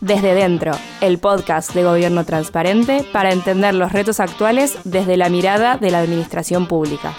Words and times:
Desde 0.00 0.34
Dentro, 0.34 0.72
el 1.00 1.18
podcast 1.18 1.72
de 1.72 1.82
Gobierno 1.82 2.24
Transparente 2.24 3.04
para 3.12 3.32
entender 3.32 3.74
los 3.74 3.92
retos 3.92 4.20
actuales 4.20 4.78
desde 4.84 5.16
la 5.16 5.30
mirada 5.30 5.78
de 5.78 5.90
la 5.90 6.00
administración 6.00 6.66
pública. 6.66 7.14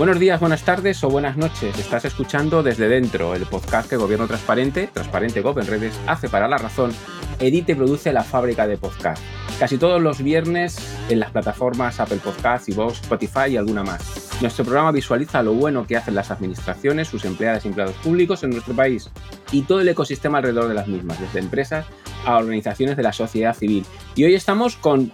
Buenos 0.00 0.18
días, 0.18 0.40
buenas 0.40 0.62
tardes 0.62 1.04
o 1.04 1.10
buenas 1.10 1.36
noches. 1.36 1.78
Estás 1.78 2.06
escuchando 2.06 2.62
Desde 2.62 2.88
Dentro, 2.88 3.34
el 3.34 3.44
podcast 3.44 3.86
que 3.90 3.98
Gobierno 3.98 4.26
Transparente, 4.26 4.86
Transparente 4.86 5.42
Gov 5.42 5.58
en 5.58 5.66
redes, 5.66 6.00
hace 6.06 6.30
para 6.30 6.48
la 6.48 6.56
razón, 6.56 6.90
edita 7.38 7.72
y 7.72 7.74
produce 7.74 8.10
la 8.10 8.24
fábrica 8.24 8.66
de 8.66 8.78
podcast. 8.78 9.22
Casi 9.58 9.76
todos 9.76 10.00
los 10.00 10.22
viernes 10.22 10.78
en 11.10 11.20
las 11.20 11.32
plataformas 11.32 12.00
Apple 12.00 12.20
Podcasts, 12.24 12.74
Vox, 12.74 13.02
Spotify 13.02 13.50
y 13.50 13.56
alguna 13.58 13.84
más. 13.84 14.30
Nuestro 14.40 14.64
programa 14.64 14.90
visualiza 14.90 15.42
lo 15.42 15.52
bueno 15.52 15.86
que 15.86 15.98
hacen 15.98 16.14
las 16.14 16.30
administraciones, 16.30 17.08
sus 17.08 17.26
empleadas 17.26 17.66
y 17.66 17.68
empleados 17.68 17.96
públicos 17.96 18.42
en 18.42 18.52
nuestro 18.52 18.74
país 18.74 19.10
y 19.52 19.64
todo 19.64 19.82
el 19.82 19.88
ecosistema 19.90 20.38
alrededor 20.38 20.68
de 20.68 20.74
las 20.76 20.88
mismas, 20.88 21.20
desde 21.20 21.40
empresas 21.40 21.84
a 22.24 22.38
organizaciones 22.38 22.96
de 22.96 23.02
la 23.02 23.12
sociedad 23.12 23.54
civil. 23.54 23.84
Y 24.14 24.24
hoy 24.24 24.34
estamos 24.34 24.76
con 24.76 25.12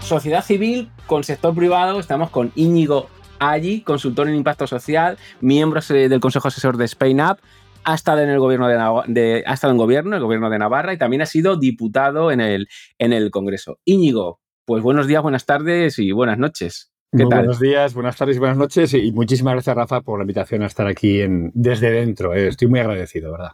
sociedad 0.00 0.42
civil, 0.42 0.90
con 1.06 1.24
sector 1.24 1.54
privado, 1.54 2.00
estamos 2.00 2.30
con 2.30 2.52
Íñigo 2.54 3.10
allí, 3.38 3.80
consultor 3.82 4.28
en 4.28 4.34
impacto 4.34 4.66
social, 4.66 5.18
miembro 5.40 5.80
del 5.88 6.20
Consejo 6.20 6.48
Asesor 6.48 6.76
de 6.76 6.84
Spain 6.86 7.20
Up, 7.20 7.38
ha 7.84 7.94
estado 7.94 8.20
en 8.20 8.28
el 8.28 8.38
gobierno 8.38 8.68
de, 8.68 9.44
ha 9.46 9.54
estado 9.54 9.72
en 9.72 9.78
gobierno, 9.78 10.16
el 10.16 10.22
gobierno 10.22 10.50
de 10.50 10.58
Navarra, 10.58 10.92
y 10.92 10.98
también 10.98 11.22
ha 11.22 11.26
sido 11.26 11.56
diputado 11.56 12.30
en 12.30 12.40
el, 12.40 12.68
en 12.98 13.12
el 13.12 13.30
Congreso. 13.30 13.78
Íñigo, 13.84 14.40
pues 14.64 14.82
buenos 14.82 15.06
días, 15.06 15.22
buenas 15.22 15.46
tardes 15.46 15.98
y 15.98 16.12
buenas 16.12 16.38
noches. 16.38 16.92
¿Qué 17.10 17.24
tal? 17.24 17.38
Buenos 17.38 17.60
días, 17.60 17.94
buenas 17.94 18.16
tardes 18.16 18.36
y 18.36 18.38
buenas 18.38 18.58
noches. 18.58 18.92
Y 18.92 19.12
muchísimas 19.12 19.54
gracias, 19.54 19.74
Rafa, 19.74 20.02
por 20.02 20.18
la 20.18 20.24
invitación 20.24 20.62
a 20.62 20.66
estar 20.66 20.86
aquí 20.86 21.22
en, 21.22 21.50
desde 21.54 21.90
dentro. 21.90 22.34
Eh, 22.34 22.48
estoy 22.48 22.68
muy 22.68 22.80
agradecido, 22.80 23.32
¿verdad? 23.32 23.52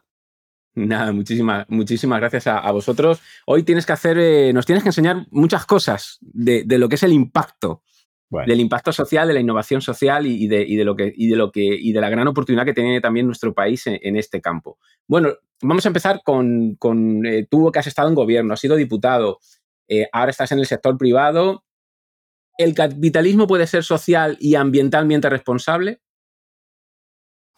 Nada, 0.75 1.13
muchísimas, 1.13 1.67
muchísimas 1.69 2.19
gracias 2.19 2.49
a, 2.49 2.69
vosotros. 2.73 3.23
Hoy 3.47 3.63
tienes 3.63 3.87
que 3.87 3.93
hacer, 3.93 4.19
eh, 4.19 4.53
nos 4.53 4.67
tienes 4.67 4.83
que 4.83 4.89
enseñar 4.89 5.25
muchas 5.31 5.67
cosas 5.67 6.19
de, 6.21 6.65
de, 6.67 6.79
lo 6.79 6.89
que 6.89 6.97
es 6.97 7.05
el 7.05 7.13
impacto 7.13 7.83
del 8.47 8.61
impacto 8.61 8.93
social, 8.93 9.29
de 9.29 9.35
la 9.35 9.41
innovación 9.41 9.81
social 9.81 10.27
y, 10.27 10.47
de, 10.47 10.63
y, 10.63 10.77
de, 10.77 10.85
lo 10.85 10.97
que, 10.97 11.13
y, 11.15 11.29
de, 11.29 11.37
lo 11.37 11.53
que, 11.53 11.63
y 11.63 11.93
de 11.93 12.01
la 12.01 12.11
gran 12.11 12.27
oportunidad 12.27 12.65
que 12.65 12.75
tiene 12.75 13.01
también 13.01 13.27
nuestro 13.27 13.55
país 13.55 13.87
en, 13.87 14.17
este 14.17 14.41
campo. 14.41 14.79
Bueno, 15.07 15.31
vamos 15.63 15.85
a 15.85 15.89
empezar 15.89 16.23
con, 16.25 16.77
con 16.77 17.25
eh, 17.27 17.47
tú 17.51 17.71
que 17.73 17.79
has 17.79 17.87
estado 17.87 18.09
en 18.09 18.15
gobierno, 18.15 18.55
has 18.55 18.61
sido 18.61 18.77
diputado, 18.77 19.39
eh, 19.89 20.09
ahora 20.13 20.31
estás 20.31 20.53
en 20.53 20.59
el 20.59 20.67
sector 20.67 20.97
privado. 20.97 21.65
¿El 22.57 22.75
capitalismo 22.75 23.47
puede 23.47 23.67
ser 23.67 23.83
social 23.83 24.37
y 24.41 24.55
ambientalmente 24.55 25.29
responsable? 25.29 26.01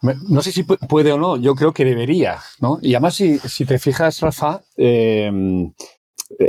No 0.01 0.41
sé 0.41 0.51
si 0.51 0.63
puede 0.63 1.11
o 1.11 1.17
no, 1.17 1.37
yo 1.37 1.55
creo 1.55 1.73
que 1.73 1.83
debería, 1.83 2.37
¿no? 2.59 2.77
Y 2.81 2.93
además, 2.93 3.15
si, 3.15 3.39
si 3.39 3.65
te 3.65 3.79
fijas, 3.79 4.21
Rafa, 4.21 4.61
eh, 4.75 5.31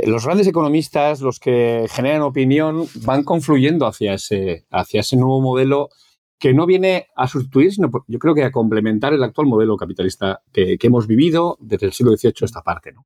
los 0.05 0.25
grandes 0.25 0.47
economistas, 0.47 1.21
los 1.21 1.39
que 1.39 1.85
generan 1.89 2.21
opinión, 2.21 2.85
van 3.03 3.23
confluyendo 3.23 3.85
hacia 3.85 4.13
ese, 4.13 4.65
hacia 4.69 5.01
ese 5.01 5.15
nuevo 5.15 5.41
modelo 5.41 5.89
que 6.37 6.53
no 6.53 6.65
viene 6.65 7.07
a 7.15 7.27
sustituir, 7.27 7.73
sino 7.73 7.91
yo 8.07 8.19
creo 8.19 8.33
que 8.33 8.43
a 8.43 8.51
complementar 8.51 9.13
el 9.13 9.23
actual 9.23 9.47
modelo 9.47 9.75
capitalista 9.75 10.41
que, 10.53 10.77
hemos 10.81 11.05
vivido 11.05 11.57
desde 11.59 11.87
el 11.87 11.93
siglo 11.93 12.15
XVIII 12.15 12.33
esta 12.41 12.61
parte. 12.61 12.93
¿no? 12.93 13.05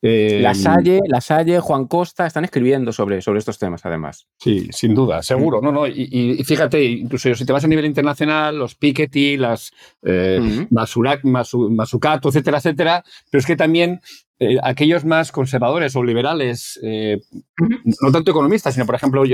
Eh, 0.00 0.38
la 0.40 0.54
Salle, 0.54 1.00
La 1.08 1.20
Salle, 1.20 1.58
Juan 1.58 1.86
Costa 1.86 2.26
están 2.26 2.44
escribiendo 2.44 2.92
sobre, 2.92 3.20
sobre 3.20 3.40
estos 3.40 3.58
temas, 3.58 3.84
además. 3.84 4.28
Sí, 4.38 4.68
sin 4.70 4.94
duda, 4.94 5.22
seguro. 5.22 5.60
No, 5.60 5.72
no, 5.72 5.88
y, 5.88 6.40
fíjate, 6.44 6.84
incluso 6.84 7.34
si 7.34 7.44
te 7.44 7.52
vas 7.52 7.64
a 7.64 7.68
nivel 7.68 7.84
internacional, 7.84 8.56
los 8.56 8.76
Piketty, 8.76 9.36
las 9.36 9.72
eh, 10.02 10.66
Masukato, 10.70 12.28
etcétera, 12.28 12.58
etcétera, 12.58 13.04
pero 13.28 13.40
es 13.40 13.46
que 13.46 13.56
también 13.56 14.00
eh, 14.38 14.56
aquellos 14.62 15.04
más 15.04 15.32
conservadores 15.32 15.96
o 15.96 16.04
liberales, 16.04 16.78
eh, 16.84 17.18
no 18.00 18.12
tanto 18.12 18.30
economistas, 18.30 18.74
sino 18.74 18.86
por 18.86 18.94
ejemplo 18.94 19.24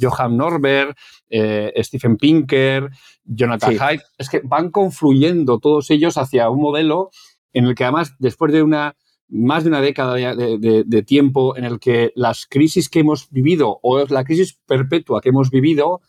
Johan 0.00 0.38
Norberg, 0.38 0.94
Stephen 1.82 2.16
Pinker, 2.16 2.88
Jonathan 3.24 3.76
Haidt, 3.78 4.02
es 4.16 4.30
que 4.30 4.40
van 4.42 4.70
confluyendo 4.70 5.58
todos 5.58 5.90
ellos 5.90 6.16
hacia 6.16 6.48
un 6.48 6.62
modelo 6.62 7.10
en 7.52 7.66
el 7.66 7.74
que 7.74 7.84
además 7.84 8.14
después 8.18 8.52
de 8.52 8.62
una 8.62 8.96
más 9.32 9.64
de 9.64 9.70
una 9.70 9.80
década 9.80 10.14
de, 10.14 11.04
tiempo 11.06 11.56
en 11.56 11.64
el 11.64 11.80
que 11.80 12.12
las 12.14 12.46
crisis 12.46 12.90
que 12.90 13.00
hemos 13.00 13.30
vivido 13.30 13.80
o 13.82 14.04
la 14.06 14.24
crisis 14.24 14.60
perpetua 14.66 15.22
que 15.22 15.30
hemos 15.30 15.50
vivido, 15.50 16.02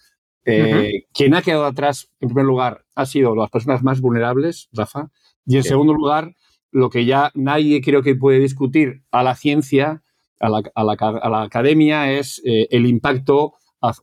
eh, 0.46 1.06
quien 1.14 1.34
ha 1.34 1.42
quedado 1.42 1.66
atrás, 1.66 2.12
en 2.20 2.28
primer 2.28 2.46
lugar, 2.46 2.86
ha 2.96 3.06
sido 3.06 3.34
las 3.34 3.50
personas 3.50 3.82
más 3.82 4.02
vulnerables, 4.02 4.68
Rafa, 4.74 5.10
y 5.46 5.56
en 5.56 5.64
segundo 5.64 5.94
lugar, 5.94 6.36
lo 6.70 6.90
que 6.90 7.06
ya 7.06 7.32
nadie 7.34 7.82
creo 7.82 8.04
que 8.04 8.16
puede 8.16 8.40
discutir 8.40 9.04
a 9.12 9.24
la 9.24 9.36
ciencia, 9.36 10.04
a 10.42 10.50
la, 10.50 11.44
academia, 11.44 12.12
es 12.12 12.42
eh, 12.44 12.68
el 12.72 12.86
impacto, 12.86 13.54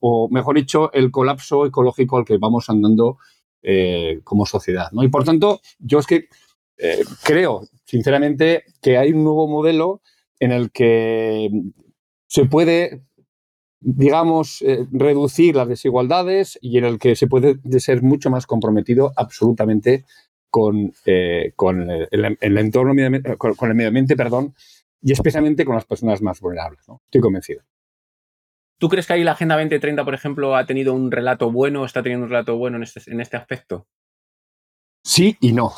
o 0.00 0.28
mejor 0.30 0.56
dicho, 0.56 0.90
el 0.94 1.10
colapso 1.10 1.66
ecológico 1.66 2.16
al 2.16 2.24
que 2.24 2.38
vamos 2.38 2.70
andando 2.70 3.18
eh, 3.62 4.20
como 4.24 4.46
sociedad. 4.46 4.90
¿no? 4.92 5.02
Y 5.02 5.08
por 5.08 5.24
tanto, 5.24 5.60
yo 5.78 5.98
es 5.98 6.06
que 6.06 6.28
creo 7.22 7.62
sinceramente, 7.90 8.64
que 8.80 8.98
hay 8.98 9.12
un 9.12 9.24
nuevo 9.24 9.48
modelo 9.48 10.00
en 10.38 10.52
el 10.52 10.70
que 10.70 11.50
se 12.28 12.44
puede, 12.44 13.02
digamos, 13.80 14.62
eh, 14.62 14.86
reducir 14.92 15.56
las 15.56 15.68
desigualdades 15.68 16.56
y 16.62 16.78
en 16.78 16.84
el 16.84 17.00
que 17.00 17.16
se 17.16 17.26
puede 17.26 17.58
ser 17.80 18.02
mucho 18.02 18.30
más 18.30 18.46
comprometido 18.46 19.12
absolutamente 19.16 20.04
con, 20.50 20.92
eh, 21.04 21.52
con 21.56 21.90
el, 21.90 22.58
entorno, 22.58 22.94
con, 23.38 23.70
el 23.70 23.74
medio 23.74 23.88
ambiente, 23.88 24.16
perdón, 24.16 24.54
y 25.02 25.10
especialmente 25.10 25.64
con 25.64 25.74
las 25.74 25.84
personas 25.84 26.22
más 26.22 26.40
vulnerables. 26.40 26.80
Estoy 26.80 27.20
convencido. 27.20 27.62
¿Tú 28.78 28.88
crees 28.88 29.08
que 29.08 29.14
ahí 29.14 29.24
la 29.24 29.32
Agenda 29.32 29.56
2030, 29.56 30.04
por 30.04 30.14
ejemplo, 30.14 30.54
ha 30.54 30.64
tenido 30.64 30.94
un 30.94 31.10
relato 31.10 31.50
bueno, 31.50 31.84
está 31.84 32.04
teniendo 32.04 32.26
un 32.26 32.30
relato 32.30 32.56
bueno 32.56 32.76
en 32.76 32.84
este, 32.84 33.00
en 33.10 33.20
este 33.20 33.36
aspecto? 33.36 33.88
Sí 35.02 35.36
y 35.40 35.52
no. 35.52 35.72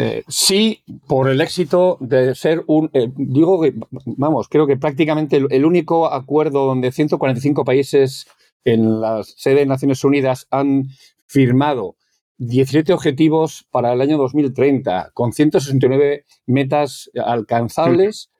Eh, 0.00 0.22
sí, 0.28 0.84
por 1.08 1.28
el 1.28 1.40
éxito 1.40 1.96
de 1.98 2.32
ser 2.36 2.62
un, 2.68 2.88
eh, 2.92 3.10
digo 3.16 3.60
que, 3.60 3.74
vamos, 4.06 4.48
creo 4.48 4.64
que 4.64 4.76
prácticamente 4.76 5.44
el, 5.50 5.64
único 5.64 6.06
acuerdo 6.06 6.66
donde 6.66 6.92
145 6.92 7.64
países 7.64 8.28
en 8.64 9.00
la 9.00 9.24
sede 9.24 9.56
de 9.56 9.66
Naciones 9.66 10.04
Unidas 10.04 10.46
han 10.52 10.84
firmado 11.26 11.96
17 12.36 12.92
objetivos 12.92 13.66
para 13.72 13.92
el 13.92 14.00
año 14.00 14.18
2030, 14.18 15.10
con 15.14 15.32
169 15.32 16.24
metas 16.46 17.10
alcanzables, 17.16 18.30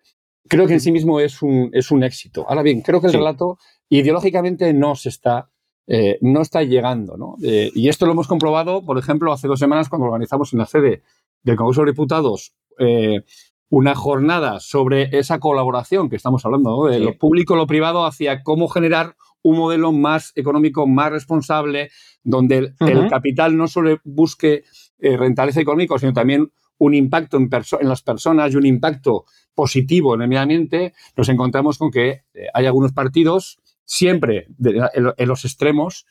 creo 0.46 0.68
que 0.68 0.74
en 0.74 0.80
sí 0.80 0.92
mismo 0.92 1.18
es 1.18 1.42
un, 1.42 1.70
es 1.72 1.90
un 1.90 2.04
éxito. 2.04 2.46
Ahora 2.48 2.62
bien, 2.62 2.82
creo 2.82 3.00
que 3.00 3.08
el 3.08 3.14
relato 3.14 3.58
ideológicamente 3.88 4.72
no 4.72 4.94
se 4.94 5.08
está 5.08 5.50
eh, 5.90 6.18
no 6.20 6.42
está 6.42 6.62
llegando. 6.62 7.16
¿no? 7.16 7.34
y 7.40 7.88
esto 7.88 8.04
lo 8.04 8.12
hemos 8.12 8.28
comprobado, 8.28 8.84
por 8.84 8.98
ejemplo, 8.98 9.32
hace 9.32 9.48
dos 9.48 9.58
semanas 9.58 9.88
cuando 9.88 10.06
organizamos 10.06 10.52
en 10.52 10.58
la 10.58 10.66
sede 10.66 11.02
del 11.42 11.56
Congreso 11.56 11.82
de 11.82 11.92
Diputados 11.92 12.54
eh, 12.78 13.24
una 13.70 13.94
jornada 13.94 14.60
sobre 14.60 15.18
esa 15.18 15.40
colaboración 15.40 16.08
que 16.08 16.16
estamos 16.16 16.44
hablando, 16.46 16.86
de 16.86 17.00
lo 17.00 17.18
público 17.18 17.54
lo 17.54 17.66
privado, 17.66 18.06
hacia 18.06 18.42
cómo 18.42 18.66
generar 18.68 19.14
un 19.42 19.58
modelo 19.58 19.92
más 19.92 20.32
económico, 20.36 20.86
más 20.86 21.12
responsable, 21.12 21.90
donde 22.22 22.72
el, 22.80 23.08
capital 23.10 23.56
no 23.56 23.68
solo 23.68 23.98
busque 24.04 24.64
eh, 24.98 25.16
rentabilidad 25.18 25.60
económica, 25.60 25.98
sino 25.98 26.14
también 26.14 26.50
un 26.78 26.94
impacto 26.94 27.36
en, 27.36 27.50
en, 27.52 27.88
las 27.88 28.02
personas 28.02 28.52
y 28.52 28.56
un 28.56 28.66
impacto 28.66 29.26
positivo 29.54 30.14
en 30.14 30.22
el 30.22 30.28
medio 30.28 30.42
ambiente, 30.42 30.94
nos 31.16 31.28
encontramos 31.28 31.76
con 31.76 31.90
que 31.90 32.24
eh, 32.32 32.46
hay 32.54 32.66
algunos 32.66 32.92
partidos, 32.92 33.58
siempre 33.84 34.46
en, 34.62 35.28
los 35.28 35.44
extremos, 35.44 36.06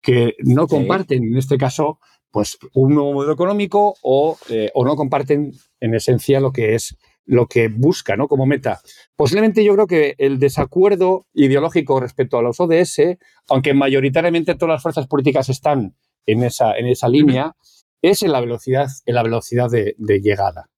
que 0.00 0.36
no 0.38 0.66
comparten, 0.68 1.24
en 1.24 1.36
este 1.36 1.58
caso, 1.58 1.98
pues 2.34 2.58
un 2.72 2.96
nuevo 2.96 3.12
modelo 3.12 3.32
económico 3.32 3.94
o, 4.02 4.36
eh, 4.48 4.68
o 4.74 4.84
no 4.84 4.96
comparten 4.96 5.52
en 5.78 5.94
esencia 5.94 6.40
lo 6.40 6.52
que 6.52 6.74
es 6.74 6.96
lo 7.26 7.46
que 7.46 7.68
busca 7.68 8.16
¿no? 8.16 8.26
como 8.26 8.44
meta. 8.44 8.80
Posiblemente 9.14 9.64
yo 9.64 9.72
creo 9.74 9.86
que 9.86 10.16
el 10.18 10.40
desacuerdo 10.40 11.26
ideológico 11.32 12.00
respecto 12.00 12.36
a 12.36 12.42
los 12.42 12.58
ODS, 12.58 13.18
aunque 13.48 13.72
mayoritariamente 13.72 14.56
todas 14.56 14.74
las 14.74 14.82
fuerzas 14.82 15.06
políticas 15.06 15.48
están 15.48 15.94
en 16.26 16.42
esa, 16.42 16.76
en 16.76 16.86
esa 16.88 17.08
línea, 17.08 17.54
es 18.02 18.24
en 18.24 18.32
la 18.32 18.40
velocidad, 18.40 18.88
en 19.06 19.14
la 19.14 19.22
velocidad 19.22 19.70
de, 19.70 19.94
llegada. 20.20 20.68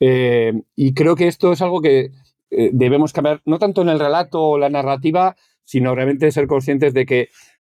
Eh, 0.00 0.54
y 0.74 0.94
creo 0.94 1.14
que 1.14 1.28
esto 1.28 1.52
es 1.52 1.60
algo 1.60 1.82
que 1.82 2.10
eh, 2.50 2.70
debemos 2.72 3.12
cambiar, 3.12 3.42
no 3.44 3.58
tanto 3.58 3.82
en 3.82 3.90
el 3.90 4.00
relato 4.00 4.42
o 4.42 4.58
la 4.58 4.70
narrativa, 4.70 5.36
sino 5.62 5.94
realmente 5.94 6.32
ser 6.32 6.46
conscientes 6.46 6.94
de 6.94 7.04
que 7.04 7.28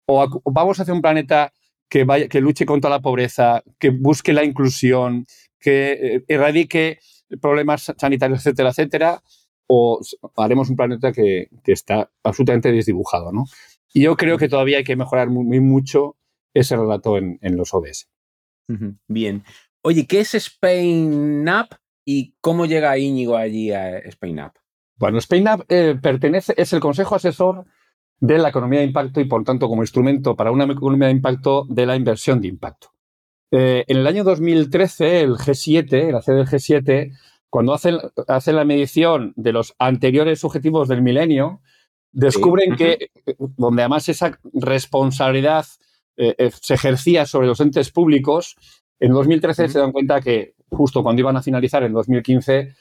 o, 0.07 0.43
vamos 0.47 0.81
hacia 0.81 0.93
un 0.93 1.03
planeta 1.03 1.53
que, 1.93 2.05
vaya, 2.05 2.27
que 2.27 2.41
luche 2.41 2.65
contra 2.65 2.89
la 2.89 3.03
pobreza, 3.03 3.63
que 3.79 3.91
busque 3.91 4.33
la 4.33 4.45
inclusión, 4.45 5.27
que 5.61 5.93
eh, 5.93 6.25
erradique 6.27 7.01
problemas 7.39 7.93
sanitarios, 7.99 8.39
etcétera, 8.39 8.71
etcétera, 8.71 9.23
o 9.67 10.01
haremos 10.39 10.71
un 10.71 10.77
planeta 10.77 11.13
que, 11.13 11.51
está 11.67 12.11
absolutamente 12.23 12.73
desdibujado, 12.73 13.31
¿no? 13.31 13.45
Y 13.93 14.05
yo 14.05 14.17
creo 14.17 14.39
que 14.39 14.49
todavía 14.49 14.79
hay 14.79 14.85
que 14.85 14.97
mejorar 14.97 15.29
muy, 15.29 15.61
mucho 15.61 16.17
ese 16.55 16.79
relato 16.79 17.19
en, 17.19 17.39
los 17.43 17.75
ODS. 17.75 18.09
Bien. 19.07 19.45
Oye, 19.83 20.07
¿qué 20.07 20.21
es 20.21 20.35
Spain 20.35 21.47
Up 21.47 21.77
y 22.07 22.37
cómo 22.41 22.65
llega 22.65 22.97
Íñigo 22.97 23.37
allí 23.37 23.71
a 23.71 23.99
Spain 23.99 24.41
Up? 24.41 24.53
Bueno, 24.97 25.19
Spain 25.19 25.47
Up 25.47 25.67
eh, 25.69 25.99
pertenece, 26.01 26.55
es 26.57 26.73
el 26.73 26.81
consejo 26.81 27.17
asesor 27.17 27.67
de 28.23 28.39
la 28.39 28.51
economía 28.51 28.79
de 28.79 28.87
impacto 28.87 29.21
y, 29.21 29.25
por 29.25 29.43
tanto, 29.43 29.69
como 29.69 29.83
instrumento 29.83 30.37
para 30.37 30.53
una 30.53 30.65
economía 30.65 31.09
de 31.09 31.15
impacto 31.15 31.67
de 31.69 31.87
la 31.87 31.97
inversión 31.97 32.41
de 32.41 32.47
impacto. 32.47 32.93
Eh, 33.51 33.85
en 33.89 33.97
el 33.97 34.07
año 34.07 34.23
2013, 34.23 35.23
el 35.23 35.33
G7, 35.33 36.13
la 36.13 36.23
sede 36.23 36.37
del 36.37 36.47
G7, 36.47 37.19
cuando 37.51 37.75
hacen, 37.75 37.99
la 38.57 38.65
medición 38.65 39.33
de 39.35 39.53
los 39.53 39.75
anteriores 39.77 40.45
objetivos 40.45 40.87
del 40.87 41.03
milenio, 41.03 41.63
descubren 42.13 42.77
que, 42.77 43.11
donde 43.57 43.83
además 43.83 44.09
esa 44.09 44.39
responsabilidad 44.55 45.67
eh, 46.17 46.37
eh, 46.39 46.51
se 46.53 46.75
ejercía 46.75 47.27
sobre 47.27 47.49
los 47.49 47.59
entes 47.59 47.91
públicos, 47.91 48.55
en 49.01 49.11
2013 49.11 49.69
se 49.69 49.81
dan 49.81 49.91
cuenta 49.91 50.21
que 50.21 50.55
justo 50.71 51.03
cuando 51.03 51.19
iban 51.19 51.37
a 51.37 51.43
finalizar 51.43 51.83
en 51.83 51.93
2015, 51.93 52.73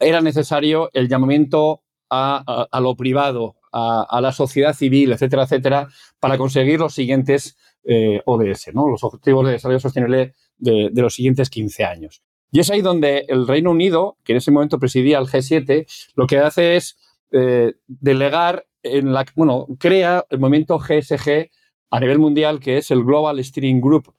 era 0.00 0.20
necesario 0.20 0.90
el 0.92 1.08
llamamiento 1.08 1.84
a, 2.10 2.80
lo 2.80 2.96
privado, 2.96 3.56
a, 3.74 4.20
la 4.20 4.32
sociedad 4.32 4.72
civil, 4.72 5.12
etcétera, 5.12 5.44
etcétera, 5.44 5.88
para 6.20 6.38
conseguir 6.38 6.78
los 6.78 6.94
siguientes 6.94 7.56
eh, 7.82 8.20
ODS, 8.24 8.70
¿no? 8.72 8.88
los 8.88 9.02
Objetivos 9.02 9.46
de 9.46 9.52
Desarrollo 9.52 9.80
Sostenible 9.80 10.34
de, 10.56 10.90
los 10.94 11.14
siguientes 11.14 11.50
15 11.50 11.84
años. 11.84 12.22
Y 12.52 12.60
es 12.60 12.70
ahí 12.70 12.82
donde 12.82 13.24
el 13.28 13.48
Reino 13.48 13.72
Unido, 13.72 14.16
que 14.22 14.32
en 14.32 14.38
ese 14.38 14.52
momento 14.52 14.78
presidía 14.78 15.18
el 15.18 15.26
G7, 15.26 15.86
lo 16.14 16.28
que 16.28 16.38
hace 16.38 16.76
es 16.76 16.96
eh, 17.32 17.74
delegar 17.88 18.66
en 18.84 19.12
la, 19.12 19.26
bueno, 19.34 19.66
crea 19.78 20.24
el 20.30 20.38
movimiento 20.38 20.78
GSG 20.78 21.50
a 21.90 22.00
nivel 22.00 22.20
mundial, 22.20 22.60
que 22.60 22.76
es 22.76 22.92
el 22.92 23.02
Global 23.02 23.42
Steering 23.42 23.80
Group 23.80 24.14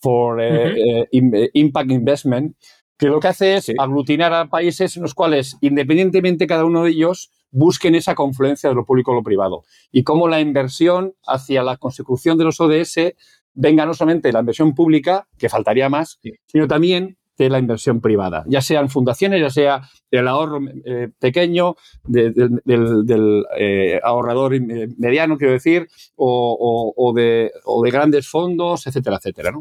for 0.00 0.38
eh, 0.42 1.06
Impact 1.54 1.90
Investment, 1.90 2.56
que 2.98 3.06
lo 3.06 3.20
que 3.20 3.28
hace 3.28 3.56
es 3.56 3.72
aglutinar 3.78 4.34
a 4.34 4.50
países 4.50 4.96
en 4.96 5.02
los 5.02 5.14
cuales, 5.14 5.56
independientemente 5.62 6.46
cada 6.46 6.66
uno 6.66 6.84
de 6.84 6.90
ellos, 6.90 7.30
busquen 7.50 7.94
esa 7.94 8.14
confluencia 8.14 8.68
de 8.68 8.74
lo 8.74 8.84
público 8.84 9.12
y 9.12 9.16
lo 9.16 9.22
privado. 9.22 9.64
Y 9.90 10.02
cómo 10.02 10.28
la 10.28 10.40
inversión 10.40 11.14
hacia 11.26 11.62
la 11.62 11.76
consecución 11.76 12.38
de 12.38 12.44
los 12.44 12.60
ODS 12.60 13.14
venga 13.54 13.86
no 13.86 13.94
solamente 13.94 14.28
de 14.28 14.32
la 14.32 14.40
inversión 14.40 14.74
pública, 14.74 15.26
que 15.38 15.48
faltaría 15.48 15.88
más, 15.88 16.20
sino 16.46 16.68
también 16.68 17.18
de 17.38 17.48
la 17.48 17.58
inversión 17.58 18.00
privada, 18.00 18.44
ya 18.48 18.60
sean 18.60 18.88
fundaciones, 18.88 19.40
ya 19.40 19.50
sea 19.50 19.88
el 20.10 20.26
ahorro 20.26 20.60
eh, 20.84 21.08
pequeño, 21.20 21.76
del, 22.04 23.44
eh, 23.56 24.00
ahorrador 24.02 24.60
mediano, 24.60 25.38
quiero 25.38 25.52
decir, 25.52 25.86
o, 26.16 27.12
de, 27.14 27.52
de, 27.84 27.90
grandes 27.90 28.28
fondos, 28.28 28.88
etcétera, 28.88 29.18
etcétera. 29.18 29.52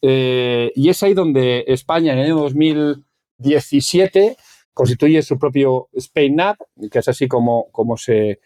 Eh, 0.00 0.70
y 0.76 0.88
es 0.88 1.02
ahí 1.02 1.12
donde 1.12 1.64
España 1.66 2.12
en 2.12 2.20
el 2.20 2.26
año 2.26 2.36
2017 2.36 4.36
constituye 4.78 5.22
su 5.22 5.40
propio 5.40 5.88
Spain 5.92 6.40
App, 6.40 6.60
que 6.92 7.00
es 7.00 7.08
así 7.08 7.26
como, 7.26 7.68
como 7.72 7.96
se, 7.96 8.38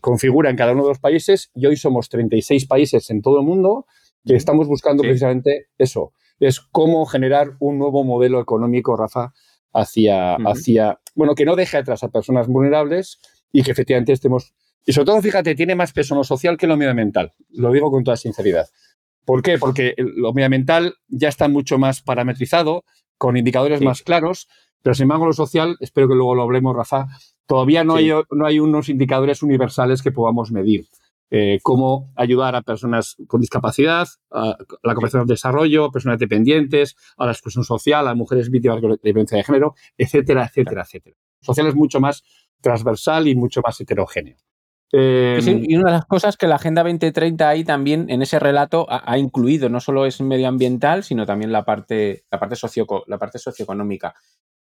configura 0.00 0.48
en 0.48 0.56
cada 0.56 0.72
uno 0.72 0.84
de 0.84 0.88
los 0.88 1.00
países, 1.00 1.50
y 1.54 1.66
hoy 1.66 1.76
somos 1.76 2.08
36 2.08 2.64
países 2.64 3.10
en 3.10 3.20
todo 3.20 3.40
el 3.40 3.44
mundo 3.44 3.84
que 4.24 4.36
estamos 4.36 4.68
buscando 4.68 5.02
precisamente 5.02 5.66
eso, 5.76 6.14
es 6.38 6.60
cómo 6.60 7.04
generar 7.04 7.58
un 7.58 7.76
nuevo 7.76 8.04
modelo 8.04 8.40
económico, 8.40 8.96
Rafa, 8.96 9.34
hacia, 9.74 10.36
hacia, 10.36 10.98
bueno, 11.14 11.34
que 11.34 11.44
no 11.44 11.56
deje 11.56 11.76
atrás 11.76 12.02
a 12.04 12.08
personas 12.08 12.46
vulnerables 12.46 13.20
y 13.52 13.62
que 13.62 13.72
efectivamente 13.72 14.14
estemos, 14.14 14.54
y 14.86 14.94
sobre 14.94 15.06
todo, 15.06 15.20
fíjate, 15.20 15.54
tiene 15.54 15.74
más 15.74 15.92
peso 15.92 16.14
lo 16.14 16.24
social 16.24 16.56
que 16.56 16.68
lo 16.68 16.78
medioambiental, 16.78 17.34
lo 17.50 17.70
digo 17.70 17.90
con 17.90 18.02
toda 18.02 18.16
sinceridad. 18.16 18.66
¿Por 19.26 19.42
qué? 19.42 19.58
Porque 19.58 19.94
lo 19.98 20.32
medioambiental 20.32 20.94
ya 21.08 21.28
está 21.28 21.48
mucho 21.48 21.76
más 21.76 22.00
parametrizado, 22.00 22.84
con 23.18 23.36
indicadores 23.36 23.82
más 23.82 24.00
claros, 24.00 24.48
pero 24.82 24.94
sin 24.94 25.04
embargo, 25.04 25.26
lo 25.26 25.32
social, 25.32 25.76
espero 25.80 26.08
que 26.08 26.14
luego 26.14 26.34
lo 26.34 26.42
hablemos, 26.42 26.74
Rafa, 26.74 27.08
todavía 27.46 27.84
no, 27.84 27.96
hay, 27.96 28.10
no 28.30 28.46
hay 28.46 28.60
unos 28.60 28.88
indicadores 28.88 29.42
universales 29.42 30.02
que 30.02 30.12
podamos 30.12 30.52
medir. 30.52 30.86
Eh, 31.32 31.60
cómo 31.62 32.12
ayudar 32.16 32.56
a 32.56 32.62
personas 32.62 33.16
con 33.28 33.40
discapacidad, 33.40 34.08
a 34.32 34.56
la 34.82 34.94
cooperación 34.94 35.22
al 35.22 35.28
desarrollo, 35.28 35.92
personas 35.92 36.18
dependientes, 36.18 36.96
a 37.16 37.26
la 37.26 37.30
exclusión 37.30 37.62
social, 37.62 38.08
a 38.08 38.16
mujeres 38.16 38.50
víctimas 38.50 38.80
de 38.80 39.12
violencia 39.12 39.38
de 39.38 39.44
género, 39.44 39.74
etcétera, 39.96 40.46
etcétera, 40.46 40.82
etcétera. 40.82 41.16
Social 41.40 41.68
es 41.68 41.76
mucho 41.76 42.00
más 42.00 42.24
transversal 42.60 43.28
y 43.28 43.36
mucho 43.36 43.60
más 43.64 43.80
heterogéneo. 43.80 44.36
Eh, 44.92 45.38
y 45.68 45.76
una 45.76 45.92
de 45.92 45.96
las 45.98 46.06
cosas 46.06 46.36
que 46.36 46.48
la 46.48 46.56
Agenda 46.56 46.82
2030 46.82 47.48
ahí 47.48 47.62
también 47.62 48.10
en 48.10 48.22
ese 48.22 48.40
relato 48.40 48.86
ha, 48.90 49.16
incluido, 49.16 49.68
no 49.68 49.78
solo 49.78 50.04
es 50.04 50.20
medioambiental, 50.20 51.04
sino 51.04 51.26
también 51.26 51.52
la 51.52 51.64
parte, 51.64 52.24
la 52.28 52.40
parte, 52.40 52.56
socio, 52.56 52.86
la 53.06 53.18
parte 53.18 53.38
socioeconómica. 53.38 54.14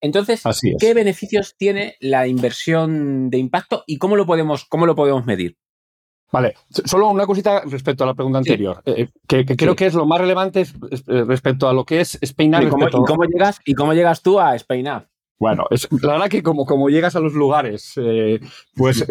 Entonces, 0.04 0.42
¿qué 0.78 0.92
beneficios 0.92 1.54
tiene 1.56 1.96
la 1.98 2.26
inversión 2.26 3.30
de 3.30 3.38
impacto 3.38 3.84
y 3.86 3.96
cómo 3.96 4.16
lo 4.16 4.26
podemos, 4.26 4.66
cómo 4.66 4.84
lo 4.84 4.94
podemos 4.94 5.24
medir? 5.24 5.56
Vale, 6.30 6.54
solo 6.68 7.08
una 7.08 7.26
cosita 7.26 7.62
respecto 7.64 8.04
a 8.04 8.08
la 8.08 8.14
pregunta 8.14 8.36
anterior, 8.36 8.82
eh, 8.84 9.08
que, 9.26 9.46
creo 9.46 9.74
que 9.74 9.86
es 9.86 9.94
lo 9.94 10.04
más 10.04 10.20
relevante 10.20 10.60
eh, 10.60 11.24
respecto 11.24 11.68
a 11.68 11.72
lo 11.72 11.86
que 11.86 12.02
es 12.02 12.18
Spain 12.20 12.54
¿Y 12.60 12.68
cómo, 12.68 13.24
llegas, 13.24 13.60
¿Y 13.64 13.72
cómo 13.72 13.94
llegas 13.94 14.20
tú 14.20 14.38
a 14.38 14.54
Spain 14.56 14.88
bueno, 15.38 15.66
es, 15.70 15.88
la 16.02 16.12
verdad 16.12 16.28
que 16.28 16.42
como, 16.42 16.64
como 16.64 16.88
llegas 16.88 17.16
a 17.16 17.20
los 17.20 17.34
lugares, 17.34 17.94
eh, 17.96 18.40
pues 18.74 19.04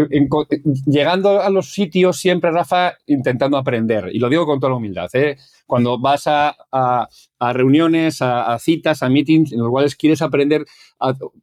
llegando 0.86 1.42
a 1.42 1.50
los 1.50 1.74
sitios 1.74 2.18
siempre, 2.18 2.50
Rafa, 2.51 2.94
intentando 3.08 3.58
aprender. 3.58 4.10
Y 4.13 4.20
lo 4.20 4.30
digo 4.30 4.46
con 4.46 4.60
toda 4.60 4.72
la 4.72 4.77
humildad. 4.77 5.10
¿eh? 5.13 5.38
Cuando 5.68 6.00
vas 6.00 6.24
a, 6.27 6.56
reuniones, 7.39 8.22
a, 8.22 8.58
citas, 8.60 9.03
a 9.03 9.10
meetings, 9.10 9.51
en 9.51 9.60
los 9.60 9.70
cuales 9.70 9.96
quieres 9.96 10.22
aprender 10.22 10.65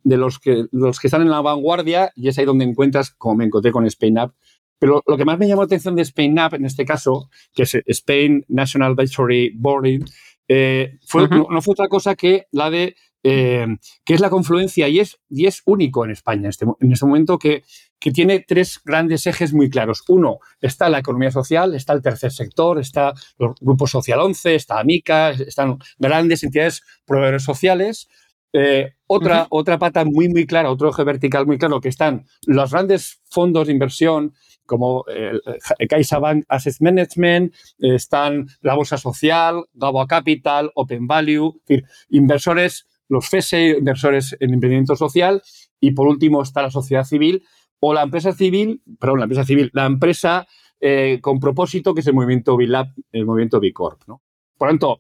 de 0.03 0.17
los 0.17 0.39
que, 0.39 0.65
los 0.73 0.99
que 0.99 1.09
están 1.09 1.23
en 1.23 1.31
la 1.31 1.43
vanguardia, 1.43 2.11
y 2.17 2.29
es 2.29 2.39
ahí 2.39 2.47
donde 2.47 2.65
encuentras, 2.65 3.11
como 3.11 3.37
me 3.37 3.45
encontré 3.45 3.73
con 3.73 3.87
Spain 3.87 4.19
Up. 4.19 4.35
Pero 4.79 5.03
lo 5.07 5.19
que 5.19 5.27
más 5.27 5.39
me 5.39 5.47
llamó 5.47 5.61
la 5.61 5.67
atención 5.67 5.95
de 5.95 6.03
Spain 6.03 6.39
Up, 6.39 6.55
en 6.55 6.65
este 6.65 6.87
caso, 6.87 7.29
que 7.53 7.65
es 7.65 7.75
Spain 7.85 8.47
National 8.49 8.93
Advisory 8.93 9.53
Board, 9.55 10.01
eh, 10.49 10.99
fue, 11.07 11.29
no 11.29 11.63
fue 11.63 11.73
otra 11.73 11.89
cosa 11.89 12.17
que 12.17 12.47
la 12.51 12.71
de 12.71 12.97
eh, 13.23 13.67
que 14.05 14.15
es 14.15 14.21
la 14.21 14.31
confluencia 14.31 14.89
y 14.89 15.01
es, 15.01 15.19
y 15.29 15.47
es 15.47 15.63
único 15.67 16.05
en 16.05 16.11
España 16.11 16.49
este, 16.49 16.65
en 16.81 16.93
este 16.93 17.05
momento 17.05 17.39
que, 17.39 17.65
que, 17.99 18.13
tiene 18.13 18.45
tres 18.47 18.81
grandes 18.83 19.27
ejes 19.27 19.53
muy 19.53 19.69
claros. 19.69 20.03
Uno, 20.09 20.39
está 20.61 20.89
la 20.89 21.01
economía 21.01 21.31
social, 21.31 21.75
está 21.75 21.93
el 21.93 22.01
tercer 22.01 22.33
sector, 22.33 22.79
está 22.79 23.13
los 23.39 23.57
grupos 23.61 23.91
social 23.91 24.21
11, 24.21 24.55
está 24.55 24.81
AMICA, 24.81 25.31
están 25.33 25.79
grandes 25.99 26.43
entidades 26.45 26.83
proveedores 27.05 27.43
sociales. 27.43 28.09
Eh, 28.53 28.95
otra, 29.07 29.47
otra 29.51 29.79
pata 29.79 30.05
muy, 30.05 30.29
muy 30.29 30.47
clara, 30.47 30.71
otro 30.71 30.91
eje 30.91 31.05
vertical 31.05 31.47
muy 31.47 31.59
claro, 31.59 31.81
que 31.81 31.89
están 31.89 32.27
los 32.47 32.73
grandes 32.73 33.21
fondos 33.29 33.67
de 33.67 33.73
inversión 33.75 34.35
como 34.65 35.05
el 35.09 35.43
CaixaBank 35.89 36.45
Asset 36.49 36.77
Management, 36.81 37.55
están 37.81 38.47
la 38.61 38.75
Bolsa 38.75 38.99
Social, 38.99 39.65
Gabo 39.75 40.07
Capital, 40.07 40.71
Open 40.75 41.09
Value, 41.09 41.57
es 41.57 41.67
decir, 41.67 41.85
inversores 42.09 42.87
los 43.11 43.29
FESE, 43.29 43.77
inversores 43.79 44.35
en 44.41 44.55
emprendimiento 44.55 44.97
social, 44.97 45.43
y 45.79 45.91
por 45.91 46.09
último 46.09 46.43
está 46.43 46.63
la 46.63 46.71
sociedad 46.71 47.05
civil 47.05 47.43
o 47.81 47.93
la 47.93 48.03
empresa 48.03 48.33
civil, 48.33 48.83
perdón, 48.99 49.19
la 49.19 49.25
empresa 49.25 49.45
civil, 49.45 49.71
la 49.75 49.87
empresa 49.87 50.47
eh, 50.81 51.19
con 51.21 51.39
propósito 51.41 51.93
que 51.93 52.01
es 52.01 52.07
el 52.07 52.15
movimiento 52.15 52.57
BILAB, 52.57 52.89
el 53.13 53.27
movimiento 53.27 53.61
B 53.61 53.73
Corp, 53.73 54.03
¿no? 54.07 54.23
Por 54.57 54.69
tanto, 54.69 54.99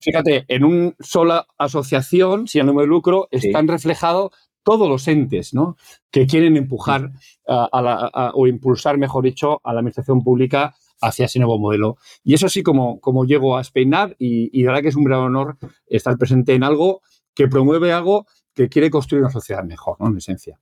fíjate, 0.00 0.46
en 0.48 0.64
una 0.64 0.94
sola 0.98 1.46
asociación, 1.58 2.48
sin 2.48 2.62
ánimo 2.62 2.80
de 2.80 2.86
lucro, 2.86 3.28
están 3.30 3.68
reflejados 3.68 4.30
todos 4.62 4.88
los 4.88 5.06
entes 5.06 5.52
¿no? 5.52 5.76
que 6.10 6.26
quieren 6.26 6.56
empujar 6.56 7.12
o 7.44 8.46
impulsar, 8.46 8.96
mejor 8.96 9.24
dicho, 9.24 9.60
a 9.64 9.74
la 9.74 9.80
administración 9.80 10.22
pública 10.22 10.74
hacia 11.02 11.26
ese 11.26 11.40
nuevo 11.40 11.58
modelo. 11.58 11.98
Y 12.24 12.32
eso 12.32 12.46
así 12.46 12.62
como, 12.62 13.00
como 13.00 13.26
llego 13.26 13.58
a 13.58 13.64
SpainUp 13.64 14.14
y, 14.18 14.48
y 14.58 14.62
la 14.62 14.70
verdad 14.70 14.82
que 14.82 14.88
es 14.88 14.96
un 14.96 15.04
gran 15.04 15.20
honor 15.20 15.58
estar 15.86 16.16
presente 16.16 16.54
en 16.54 16.64
algo 16.64 17.02
que 17.34 17.48
promueve 17.48 17.92
algo 17.92 18.26
que 18.54 18.68
quiere 18.68 18.90
construir 18.90 19.22
una 19.22 19.32
sociedad 19.32 19.64
mejor, 19.64 19.96
¿no? 20.00 20.08
En 20.08 20.16
esencia. 20.16 20.60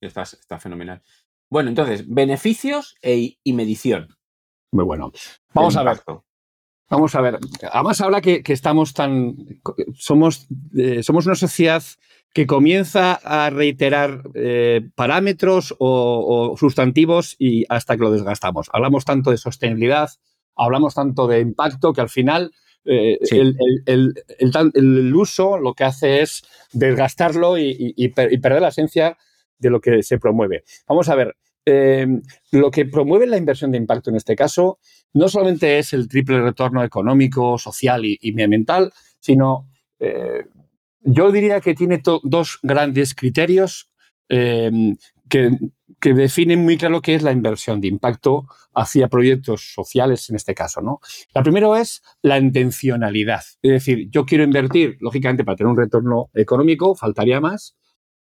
está, 0.00 0.22
está, 0.22 0.58
fenomenal. 0.58 1.02
Bueno, 1.50 1.68
entonces, 1.68 2.04
beneficios 2.08 2.96
e, 3.02 3.38
y 3.42 3.52
medición. 3.52 4.16
Muy 4.72 4.84
bueno. 4.84 5.12
Vamos 5.54 5.76
a 5.76 5.82
ver. 5.82 6.00
Vamos 6.88 7.14
a 7.14 7.20
ver. 7.20 7.38
Además 7.72 8.00
habla 8.00 8.20
que, 8.20 8.42
estamos 8.46 8.94
tan. 8.94 9.36
Somos, 9.94 10.46
eh, 10.76 11.02
somos 11.02 11.26
una 11.26 11.34
sociedad 11.34 11.82
que 12.32 12.46
comienza 12.46 13.14
a 13.24 13.48
reiterar 13.50 14.22
eh, 14.34 14.90
parámetros 14.94 15.74
o, 15.78 16.54
sustantivos 16.58 17.34
y 17.38 17.64
hasta 17.68 17.96
que 17.96 18.02
lo 18.02 18.12
desgastamos. 18.12 18.68
Hablamos 18.72 19.04
tanto 19.04 19.30
de 19.30 19.38
sostenibilidad, 19.38 20.10
hablamos 20.54 20.94
tanto 20.94 21.26
de 21.26 21.40
impacto 21.40 21.92
que 21.92 22.02
al 22.02 22.10
final 22.10 22.52
eh, 22.86 23.18
el, 23.86 25.14
uso 25.14 25.58
lo 25.58 25.74
que 25.74 25.84
hace 25.84 26.22
es 26.22 26.44
desgastarlo 26.72 27.58
y, 27.58 28.08
perder 28.08 28.62
la 28.62 28.68
esencia 28.68 29.16
de 29.58 29.70
lo 29.70 29.80
que 29.80 30.02
se 30.02 30.18
promueve. 30.18 30.64
Vamos 30.86 31.08
a 31.08 31.14
ver, 31.14 31.36
em, 31.64 32.22
lo 32.52 32.70
que 32.70 32.86
promueve 32.86 33.26
la 33.26 33.36
inversión 33.36 33.70
de 33.72 33.78
impacto 33.78 34.10
en 34.10 34.16
este 34.16 34.36
caso 34.36 34.78
no 35.14 35.28
solamente 35.28 35.78
es 35.78 35.92
el 35.92 36.08
triple 36.08 36.40
retorno 36.40 36.84
económico, 36.84 37.58
social 37.58 38.04
y, 38.04 38.18
medioambiental, 38.32 38.92
sino 39.18 39.68
eh, 39.98 40.44
yo 41.00 41.32
diría 41.32 41.60
que 41.60 41.74
tiene 41.74 42.02
dos 42.22 42.58
grandes 42.62 43.14
criterios 43.14 43.90
em, 44.28 44.96
que, 46.06 46.14
definen 46.14 46.62
muy 46.64 46.76
claro 46.76 47.00
qué 47.00 47.14
es 47.14 47.22
la 47.22 47.32
inversión 47.32 47.80
de 47.80 47.88
impacto 47.88 48.46
hacia 48.74 49.08
proyectos 49.08 49.72
sociales 49.74 50.28
en 50.30 50.36
este 50.36 50.54
caso. 50.54 50.80
¿no? 50.80 51.00
La 51.34 51.42
primero 51.42 51.76
es 51.76 52.02
la 52.22 52.38
intencionalidad. 52.38 53.42
Es 53.62 53.70
decir, 53.70 54.08
yo 54.10 54.24
quiero 54.24 54.44
invertir, 54.44 54.96
lógicamente, 55.00 55.44
para 55.44 55.56
tener 55.56 55.70
un 55.70 55.76
retorno 55.76 56.30
económico, 56.34 56.94
faltaría 56.94 57.40
más, 57.40 57.76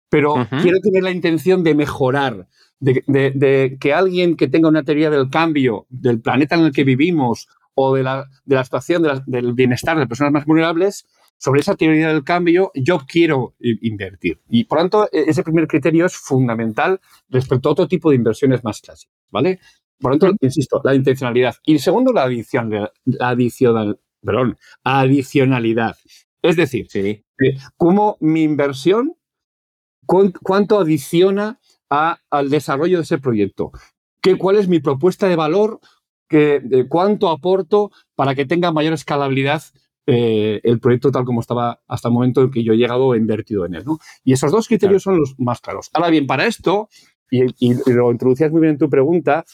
pero 0.08 0.46
quiero 0.62 0.78
tener 0.80 1.02
la 1.02 1.10
intención 1.10 1.64
de 1.64 1.74
mejorar, 1.74 2.46
de, 2.78 3.76
que 3.80 3.92
alguien 3.92 4.36
que 4.36 4.46
tenga 4.46 4.68
una 4.68 4.84
teoría 4.84 5.10
del 5.10 5.28
cambio 5.28 5.86
del 5.88 6.20
planeta 6.20 6.54
en 6.54 6.62
el 6.62 6.72
que 6.72 6.84
vivimos 6.84 7.48
o 7.74 7.96
de 7.96 8.04
la, 8.04 8.26
de 8.44 8.54
la 8.54 8.62
situación 8.62 9.02
del 9.26 9.52
bienestar 9.54 9.98
de 9.98 10.06
personas 10.06 10.32
más 10.32 10.44
vulnerables, 10.44 11.06
sobre 11.38 11.60
esa 11.60 11.74
teoría 11.74 12.08
del 12.08 12.24
cambio 12.24 12.70
yo 12.74 13.00
quiero 13.06 13.54
invertir. 13.60 14.40
Y 14.48 14.64
por 14.64 14.78
tanto, 14.78 15.08
e, 15.12 15.24
ese 15.28 15.42
primer 15.42 15.66
criterio 15.66 16.06
es 16.06 16.16
fundamental 16.16 17.00
respecto 17.28 17.68
a 17.68 17.72
otro 17.72 17.88
tipo 17.88 18.10
de 18.10 18.16
inversiones 18.16 18.64
más 18.64 18.80
clásicas, 18.80 19.14
¿vale? 19.30 19.60
Por 19.98 20.12
lo 20.12 20.18
tanto, 20.18 20.44
insisto, 20.44 20.80
la 20.84 20.94
intencionalidad. 20.94 21.56
Y 21.64 21.78
segundo, 21.78 22.12
la 22.12 22.24
adición, 22.24 22.70
la 22.70 23.28
adicional, 23.28 24.00
perdón, 24.22 24.56
adicionalidad. 24.82 25.96
Es 26.42 26.56
decir, 26.56 26.86
sí. 26.90 27.24
cómo 27.76 28.16
mi 28.20 28.42
inversión 28.42 29.16
cuánto 30.06 30.78
adiciona 30.78 31.58
al 31.88 32.50
desarrollo 32.50 32.98
de 32.98 33.04
ese 33.04 33.18
proyecto. 33.18 33.72
¿Qué, 34.20 34.36
¿Cuál 34.36 34.56
es 34.56 34.68
mi 34.68 34.80
propuesta 34.80 35.28
de 35.28 35.36
valor? 35.36 35.80
¿Qué, 36.28 36.86
¿Cuánto 36.88 37.28
aporto 37.28 37.90
para 38.14 38.34
que 38.34 38.46
tenga 38.46 38.72
mayor 38.72 38.94
escalabilidad 38.94 39.62
eh, 40.06 40.61
el 40.62 40.80
proyecto 40.80 41.11
tal 41.11 41.25
como 41.25 41.40
estaba 41.40 41.80
hasta 41.88 42.08
el 42.08 42.14
momento 42.14 42.42
en 42.42 42.50
que 42.50 42.62
yo 42.62 42.73
he 42.73 42.76
llegado 42.76 43.06
o 43.06 43.14
invertido 43.16 43.66
en 43.66 43.75
él? 43.75 43.84
Y 44.25 44.32
esos 44.32 44.52
dos 44.52 44.68
criterios 44.68 45.02
son 45.02 45.18
los 45.18 45.34
más 45.38 45.61
claros. 45.61 45.90
Ahora 45.92 46.11
bien, 46.11 46.26
para 46.26 46.46
esto, 46.46 46.88
y, 47.30 47.44
y 47.58 47.75
lo 47.92 48.11
introducías 48.12 48.50
muy 48.50 48.61
bien 48.61 48.73
en 48.73 48.78
tu 48.78 48.90
pregunta, 48.90 49.44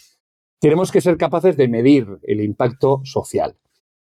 tenemos 0.60 0.92
que 0.92 1.00
ser 1.00 1.16
capaces 1.16 1.56
de 1.56 1.68
medir 1.68 2.06
el 2.22 2.40
impacto 2.42 3.00
social. 3.04 3.56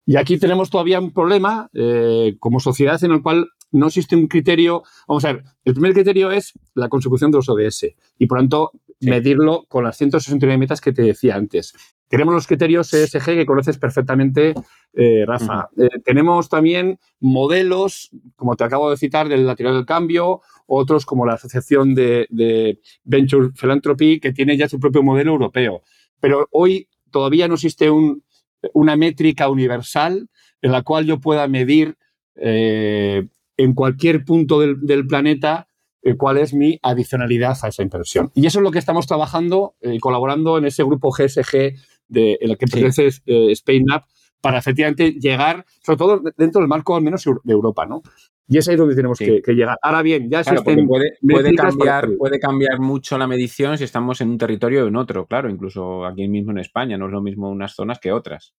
Y 0.06 0.16
aquí 0.16 0.38
tenemos 0.38 0.70
todavía 0.70 0.98
un 0.98 1.12
problema 1.12 1.70
eh, 1.72 2.36
como 2.40 2.58
sociedad 2.58 3.02
en 3.04 3.12
el 3.12 3.22
cual 3.22 3.48
no 3.70 3.86
existe 3.86 4.16
un 4.16 4.26
criterio. 4.26 4.82
Vamos 5.06 5.24
a 5.24 5.34
ver, 5.34 5.44
el 5.64 5.74
primer 5.74 5.92
criterio 5.92 6.32
es 6.32 6.52
la 6.74 6.88
consecución 6.88 7.30
de 7.30 7.38
los 7.38 7.48
ODS 7.48 7.94
y 8.18 8.26
por 8.26 8.38
tanto 8.38 8.72
medirlo 9.00 9.64
con 9.68 9.84
las 9.84 9.96
169 9.96 10.58
metas 10.58 10.80
que 10.80 10.92
te 10.92 11.02
decía 11.02 11.36
antes. 11.36 11.74
Tenemos 12.10 12.34
los 12.34 12.48
criterios 12.48 12.92
ESG 12.92 13.24
que 13.24 13.46
conoces 13.46 13.78
perfectamente, 13.78 14.52
eh, 14.94 15.24
Rafa. 15.24 15.68
Eh, 15.78 16.00
tenemos 16.04 16.48
también 16.48 16.98
modelos, 17.20 18.10
como 18.34 18.56
te 18.56 18.64
acabo 18.64 18.90
de 18.90 18.96
citar, 18.96 19.28
del 19.28 19.46
lateral 19.46 19.74
del 19.74 19.86
cambio, 19.86 20.40
otros 20.66 21.06
como 21.06 21.24
la 21.24 21.34
Asociación 21.34 21.94
de, 21.94 22.26
de 22.28 22.80
Venture 23.04 23.50
Philanthropy, 23.54 24.18
que 24.18 24.32
tiene 24.32 24.56
ya 24.56 24.68
su 24.68 24.80
propio 24.80 25.04
modelo 25.04 25.30
europeo. 25.30 25.82
Pero 26.18 26.48
hoy 26.50 26.88
todavía 27.12 27.46
no 27.46 27.54
existe 27.54 27.90
un, 27.90 28.24
una 28.72 28.96
métrica 28.96 29.48
universal 29.48 30.28
en 30.62 30.72
la 30.72 30.82
cual 30.82 31.06
yo 31.06 31.20
pueda 31.20 31.46
medir 31.46 31.96
eh, 32.34 33.28
en 33.56 33.72
cualquier 33.72 34.24
punto 34.24 34.58
del, 34.58 35.06
planeta 35.06 35.68
cuál 36.16 36.38
es 36.38 36.54
mi 36.54 36.78
adicionalidad 36.82 37.56
a 37.62 37.68
esa 37.68 37.82
inversión. 37.82 38.32
Y 38.34 38.46
eso 38.46 38.58
es 38.58 38.62
lo 38.62 38.70
que 38.70 38.78
estamos 38.78 39.06
trabajando 39.06 39.74
y 39.82 39.96
eh, 39.96 40.00
colaborando 40.00 40.58
en 40.58 40.64
ese 40.64 40.82
grupo 40.82 41.10
GSG 41.10 41.74
de, 42.10 42.38
en 42.40 42.50
el 42.50 42.58
que 42.58 42.66
pertenece 42.66 43.08
Spain 43.52 43.86
Up 43.90 44.04
para 44.40 44.58
efectivamente 44.58 45.12
llegar, 45.12 45.64
sobre 45.84 45.96
todo 45.98 46.22
dentro 46.36 46.60
del 46.60 46.68
marco 46.68 46.96
al 46.96 47.02
menos 47.02 47.24
de 47.24 47.52
Europa, 47.52 47.86
¿no? 47.86 48.02
Y 48.48 48.58
es 48.58 48.68
ahí 48.68 48.74
donde 48.74 48.96
tenemos 48.96 49.16
que, 49.18 49.42
llegar. 49.46 49.78
Ahora 49.80 50.02
bien, 50.02 50.28
ya 50.28 50.40
existen... 50.40 50.88
puede, 50.88 51.18
puede, 51.22 51.54
cambiar, 51.54 52.08
puede 52.18 52.40
cambiar 52.40 52.80
mucho 52.80 53.16
la 53.16 53.28
medición 53.28 53.78
si 53.78 53.84
estamos 53.84 54.20
en 54.20 54.30
un 54.30 54.38
territorio 54.38 54.84
o 54.84 54.88
en 54.88 54.96
otro, 54.96 55.26
claro, 55.26 55.48
incluso 55.48 56.04
aquí 56.04 56.26
mismo 56.26 56.50
en 56.50 56.58
España, 56.58 56.98
no 56.98 57.06
es 57.06 57.12
lo 57.12 57.22
mismo 57.22 57.48
unas 57.48 57.74
zonas 57.74 58.00
que 58.00 58.10
otras. 58.10 58.54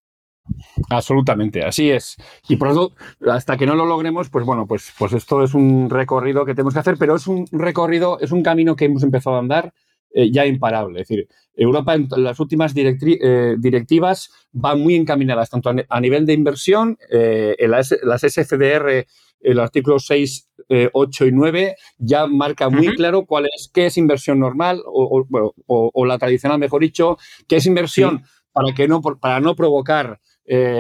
Absolutamente, 0.90 1.64
así 1.64 1.92
es. 1.92 2.16
Y 2.48 2.56
por 2.56 2.70
eso, 2.70 2.94
hasta 3.30 3.58
que 3.58 3.66
no 3.66 3.76
lo 3.76 3.86
logremos, 3.86 4.30
pues 4.30 4.46
bueno, 4.46 4.66
pues, 4.66 4.94
pues 4.98 5.12
esto 5.12 5.44
es 5.44 5.54
un 5.54 5.90
recorrido 5.90 6.46
que 6.46 6.56
tenemos 6.56 6.74
que 6.74 6.80
hacer, 6.80 6.96
pero 6.98 7.16
es 7.16 7.28
un 7.28 7.46
recorrido, 7.52 8.18
es 8.22 8.32
un 8.32 8.44
camino 8.44 8.78
que 8.78 8.86
hemos 8.86 9.04
empezado 9.04 9.36
a 9.36 9.40
andar 9.40 9.74
eh, 10.14 10.32
ya 10.32 10.46
imparable. 10.46 11.02
Es 11.02 11.08
decir, 11.08 11.28
Europa 11.56 11.94
en 11.94 12.08
las 12.18 12.40
últimas 12.40 12.74
eh, 12.76 13.56
directivas 13.58 14.30
van 14.52 14.82
muy 14.82 14.96
encaminadas, 14.96 15.50
tanto 15.50 15.72
a, 15.88 16.02
nivel 16.02 16.26
de 16.26 16.34
inversión, 16.34 16.98
eh, 17.10 17.56
en 17.60 17.72
las, 17.72 17.96
las 18.04 18.22
SFDR 18.22 19.06
el 19.42 19.60
artículo 19.60 19.98
6, 19.98 20.50
8 20.94 21.26
eh, 21.26 21.28
y 21.28 21.32
9 21.32 21.76
ya 21.98 22.28
marca 22.28 22.70
muy 22.70 22.96
claro 22.96 23.26
cuál 23.26 23.46
es, 23.46 23.72
qué 23.74 23.88
es 23.88 23.98
inversión 23.98 24.40
normal 24.40 24.84
o, 24.86 26.06
la 26.06 26.20
tradicional, 26.20 26.60
mejor 26.60 26.82
dicho, 26.82 27.18
qué 27.48 27.56
es 27.56 27.66
inversión 27.66 28.24
para, 28.52 28.74
que 28.76 28.88
no, 28.88 29.02
para 29.02 29.40
no 29.40 29.56
provocar 29.56 30.20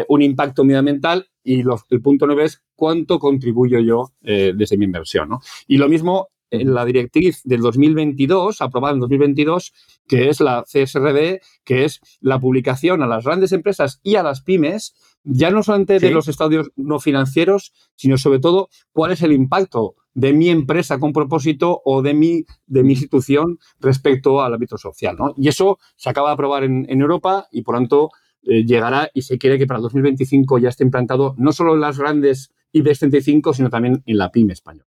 un 0.07 0.21
impacto 0.21 0.63
medioambiental 0.63 1.27
y 1.43 1.61
el 1.61 2.01
punto 2.01 2.27
9 2.27 2.43
es 2.43 2.63
cuánto 2.75 3.19
contribuyo 3.19 3.79
yo 3.79 4.11
eh, 4.21 4.53
desde 4.55 4.77
mi 4.77 4.85
inversión. 4.85 5.29
Y 5.67 5.77
lo 5.77 5.88
mismo 5.88 6.29
la 6.51 6.86
directriz 6.86 7.41
del 7.43 7.62
2022, 7.62 8.62
aprobada 8.62 8.93
en 8.93 9.00
2022, 9.00 9.74
que 10.08 10.29
es 10.29 10.41
la 10.41 10.63
CSRD, 10.63 11.41
que 11.63 11.86
es 11.86 12.01
la 12.20 12.39
publicación 12.39 13.01
a 13.01 13.08
las 13.08 13.24
grandes 13.24 13.51
empresas 13.51 14.00
y 14.03 14.15
a 14.15 14.24
las 14.24 14.41
pymes 14.41 14.93
ya 15.24 15.51
no 15.51 15.63
solamente 15.63 16.00
de 16.00 16.12
los 16.12 16.27
estadios 16.27 16.72
no 16.75 17.00
financieros, 17.00 17.74
sino 17.96 18.17
sobre 18.17 18.39
todo 18.39 18.70
cuál 18.91 19.12
es 19.12 19.22
el 19.22 19.31
impacto 19.31 19.96
de 20.13 20.34
mi 20.34 20.50
empresa 20.50 21.00
con 21.00 21.13
propósito 21.13 21.81
o 21.86 22.01
de 22.01 22.13
mi, 22.13 22.46
de 22.67 22.84
mi 22.84 22.93
institución 22.93 23.60
respecto 23.79 24.41
al 24.41 24.53
ámbito 24.53 24.77
social. 24.77 25.17
Y 25.38 25.48
eso 25.48 25.79
se 25.96 26.10
acaba 26.10 26.29
de 26.29 26.34
aprobar 26.34 26.63
en, 26.63 26.86
Europa 26.89 27.48
y 27.51 27.62
por 27.62 27.75
tanto 27.75 28.10
eh, 28.43 28.65
llegará 28.65 29.10
y 29.13 29.22
se 29.22 29.38
quiere 29.38 29.58
que 29.58 29.67
para 29.67 29.77
el 29.77 29.84
2025 29.84 30.58
ya 30.58 30.70
esté 30.70 30.84
implantado 30.84 31.36
no 31.38 31.51
solo 31.53 31.75
en 31.75 31.81
las 31.81 31.98
grandes 31.98 32.51
IBEX 32.74 33.00
35, 33.00 33.53
sino 33.53 33.70
también 33.70 34.03
en 34.05 34.17
la 34.17 34.31
pyme 34.31 34.53
española. 34.53 34.90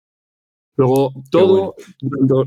Luego, 0.78 1.12
todo 1.32 1.76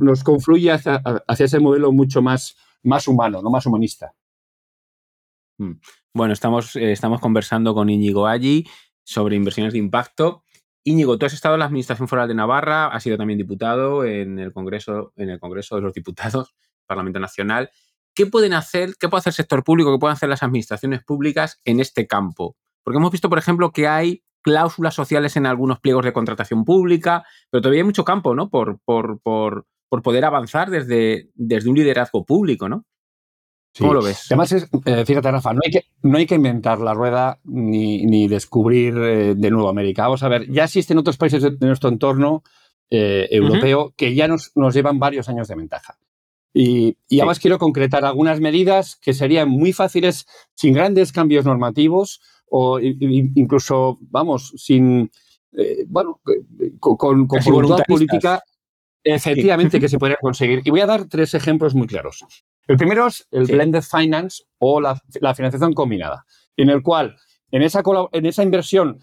nos 0.00 0.22
confluye 0.22 0.70
hacia, 0.70 1.02
ese 1.28 1.58
modelo 1.58 1.90
mucho 1.90 2.22
más, 2.22 2.56
más 2.84 3.08
humano, 3.08 3.42
no 3.42 3.50
más 3.50 3.66
humanista. 3.66 4.14
Mm. 5.58 5.72
Bueno, 6.14 6.32
estamos, 6.32 6.76
eh, 6.76 6.92
estamos 6.92 7.20
conversando 7.20 7.74
con 7.74 7.90
Íñigo 7.90 8.28
Allí 8.28 8.66
sobre 9.02 9.34
inversiones 9.34 9.72
de 9.72 9.80
impacto. 9.80 10.44
Íñigo, 10.84 11.18
tú 11.18 11.26
has 11.26 11.34
estado 11.34 11.56
en 11.56 11.58
la 11.58 11.66
Administración 11.66 12.06
Foral 12.06 12.28
de 12.28 12.34
Navarra, 12.34 12.86
has 12.86 13.02
sido 13.02 13.18
también 13.18 13.36
diputado 13.36 14.04
en 14.04 14.38
el 14.38 14.52
Congreso, 14.52 15.12
en 15.16 15.28
el 15.30 15.40
Congreso 15.40 15.74
de 15.74 15.82
los 15.82 15.92
Diputados, 15.92 16.54
Parlamento 16.86 17.18
Nacional. 17.18 17.70
¿Qué 18.14 18.26
pueden 18.26 18.54
hacer, 18.54 18.94
qué 18.98 19.08
puede 19.08 19.20
hacer 19.20 19.32
el 19.32 19.36
sector 19.36 19.64
público, 19.64 19.92
qué 19.92 19.98
pueden 19.98 20.14
hacer 20.14 20.28
las 20.28 20.44
administraciones 20.44 21.02
públicas 21.02 21.60
en 21.64 21.80
este 21.80 22.06
campo? 22.06 22.56
Porque 22.84 22.98
hemos 22.98 23.10
visto, 23.10 23.28
por 23.28 23.38
ejemplo, 23.38 23.72
que 23.72 23.88
hay 23.88 24.22
cláusulas 24.42 24.94
sociales 24.94 25.36
en 25.36 25.46
algunos 25.46 25.80
pliegos 25.80 26.04
de 26.04 26.12
contratación 26.12 26.64
pública, 26.64 27.24
pero 27.50 27.62
todavía 27.62 27.80
hay 27.80 27.86
mucho 27.86 28.04
campo, 28.04 28.34
¿no? 28.34 28.48
Por, 28.48 28.78
por, 28.84 29.20
por, 29.20 29.66
por 29.88 30.02
poder 30.02 30.24
avanzar 30.24 30.70
desde, 30.70 31.30
desde 31.34 31.68
un 31.68 31.76
liderazgo 31.76 32.24
público, 32.24 32.68
¿no? 32.68 32.84
¿Cómo 33.78 33.94
lo 33.94 34.02
ves? 34.02 34.26
Además, 34.28 34.52
es, 34.52 34.68
eh, 34.84 35.04
fíjate, 35.04 35.30
Rafa, 35.30 35.52
no 35.52 35.60
hay, 35.64 35.70
que, 35.70 35.84
no 36.02 36.18
hay 36.18 36.26
que 36.26 36.34
inventar 36.34 36.80
la 36.80 36.92
rueda 36.92 37.38
ni, 37.44 38.26
descubrir 38.26 38.96
eh, 38.98 39.34
de 39.36 39.50
nuevo 39.50 39.68
América. 39.68 40.02
Vamos 40.02 40.22
a 40.22 40.28
ver, 40.28 40.50
ya 40.50 40.64
existen 40.64 40.98
otros 40.98 41.16
países 41.16 41.42
de, 41.42 41.56
nuestro 41.60 41.88
entorno 41.88 42.42
eh, 42.90 43.28
europeo 43.30 43.94
que 43.96 44.14
ya 44.14 44.26
nos, 44.26 44.52
llevan 44.74 44.98
varios 44.98 45.28
años 45.28 45.46
de 45.48 45.54
ventaja. 45.54 45.98
Y, 46.52 46.96
además 47.12 47.38
quiero 47.38 47.58
concretar 47.58 48.04
algunas 48.04 48.40
medidas 48.40 48.96
que 48.96 49.14
serían 49.14 49.48
muy 49.48 49.72
fáciles 49.72 50.26
sin 50.54 50.74
grandes 50.74 51.12
cambios 51.12 51.44
normativos 51.44 52.20
o 52.50 52.78
incluso, 52.80 53.98
vamos, 54.02 54.52
sin, 54.56 55.10
bueno, 55.88 56.20
con, 56.78 57.26
con, 57.26 57.44
voluntad 57.44 57.84
política, 57.86 58.42
efectivamente, 59.02 59.80
que 59.80 59.88
se 59.88 59.98
podría 60.00 60.18
conseguir. 60.20 60.62
Y 60.64 60.70
voy 60.70 60.80
a 60.80 60.86
dar 60.86 61.06
tres 61.06 61.34
ejemplos 61.34 61.74
muy 61.74 61.86
claros. 61.86 62.24
El 62.66 62.76
primero 62.76 63.06
es 63.06 63.26
el 63.30 63.46
blended 63.46 63.82
finance 63.82 64.44
o 64.58 64.80
la, 64.80 65.00
financiación 65.34 65.72
combinada, 65.72 66.24
en 66.56 66.70
el 66.70 66.82
cual 66.82 67.16
en 67.50 67.62
esa, 67.62 67.82
en 68.12 68.26
esa 68.26 68.42
inversión 68.42 69.00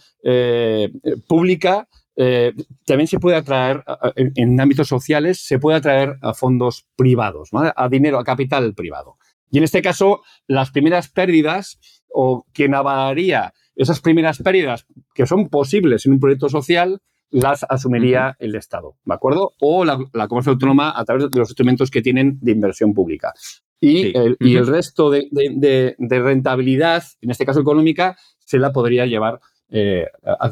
pública 1.28 1.88
eh, 2.20 2.52
también 2.84 3.08
se 3.08 3.20
puede 3.20 3.38
atraer, 3.38 3.84
en, 4.16 4.60
ámbitos 4.60 4.88
sociales, 4.88 5.46
se 5.46 5.60
puede 5.60 5.78
atraer 5.78 6.18
a 6.24 6.34
fondos 6.34 6.88
privados, 6.96 7.52
a 7.54 7.90
dinero, 7.90 8.18
a 8.18 8.24
capital 8.24 8.74
privado. 8.74 9.18
Y 9.52 9.60
en 9.60 9.64
este 9.64 9.84
caso, 9.84 10.24
las 10.48 10.72
primeras 10.72 11.10
pérdidas 11.10 11.80
o 12.12 12.46
quien 12.54 12.76
avalaría 12.76 13.54
esas 13.76 14.02
primeras 14.02 14.40
pérdidas 14.40 14.86
que 15.14 15.26
son 15.26 15.50
posibles 15.50 16.06
en 16.06 16.14
un 16.14 16.20
proyecto 16.20 16.50
social, 16.50 17.00
las 17.30 17.66
asumiría 17.70 18.36
el 18.40 18.56
Estado, 18.56 18.96
¿de 19.04 19.14
acuerdo? 19.14 19.54
O 19.60 19.86
la, 19.86 19.98
comunidad 20.28 20.54
autónoma 20.54 20.94
a 20.96 21.04
través 21.06 21.30
de 21.30 21.40
los 21.40 21.50
instrumentos 21.50 21.92
que 21.92 22.02
tienen 22.02 22.40
de 22.42 22.52
inversión 22.52 22.94
pública. 22.94 23.34
Y, 23.80 24.18
el, 24.18 24.38
y 24.40 24.56
el, 24.56 24.66
resto 24.66 25.12
de, 25.12 25.28
de, 25.32 26.20
rentabilidad, 26.20 27.04
en 27.22 27.30
este 27.30 27.46
caso 27.46 27.60
económica, 27.60 28.18
se 28.40 28.58
la 28.58 28.72
podría 28.72 29.06
llevar 29.06 29.40
eh, 29.70 30.06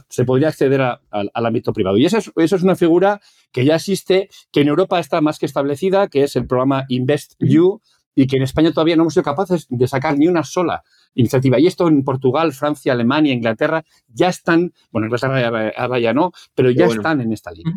se 0.10 0.26
podría 0.26 0.50
acceder 0.50 0.82
al 0.82 1.46
ámbito 1.46 1.72
privado. 1.72 1.98
Y 1.98 2.06
esa 2.06 2.18
es, 2.18 2.32
es 2.36 2.64
una 2.64 2.76
figura 2.76 3.22
que 3.52 3.64
ya 3.64 3.76
existe, 3.76 4.30
que 4.52 4.62
en 4.62 4.68
Europa 4.68 5.00
está 5.00 5.22
más 5.22 5.40
que 5.40 5.46
establecida, 5.46 6.10
que 6.10 6.24
es 6.24 6.36
el 6.36 6.48
programa 6.48 6.86
InvestU, 6.90 7.82
y 8.16 8.28
que 8.28 8.38
en 8.38 8.44
España 8.44 8.72
todavía 8.72 8.96
no 8.96 9.04
hemos 9.04 9.14
sido 9.14 9.24
capaces 9.24 9.68
de 9.70 9.88
sacar 9.88 10.18
ni 10.18 10.28
una 10.28 10.44
sola 10.44 10.84
iniciativa. 11.14 11.60
Y 11.60 11.68
esto 11.68 11.88
en 11.88 12.04
Portugal, 12.04 12.54
Francia, 12.54 12.94
Alemania, 12.94 13.34
Inglaterra 13.34 13.84
ya 14.08 14.30
están, 14.30 14.74
bueno, 14.92 15.08
en 15.08 15.74
ahora 15.76 16.00
ya 16.00 16.14
no, 16.14 16.32
pero 16.56 16.72
ya 16.72 16.86
están 16.86 17.22
en 17.22 17.34
esta 17.34 17.52
línea. 17.52 17.76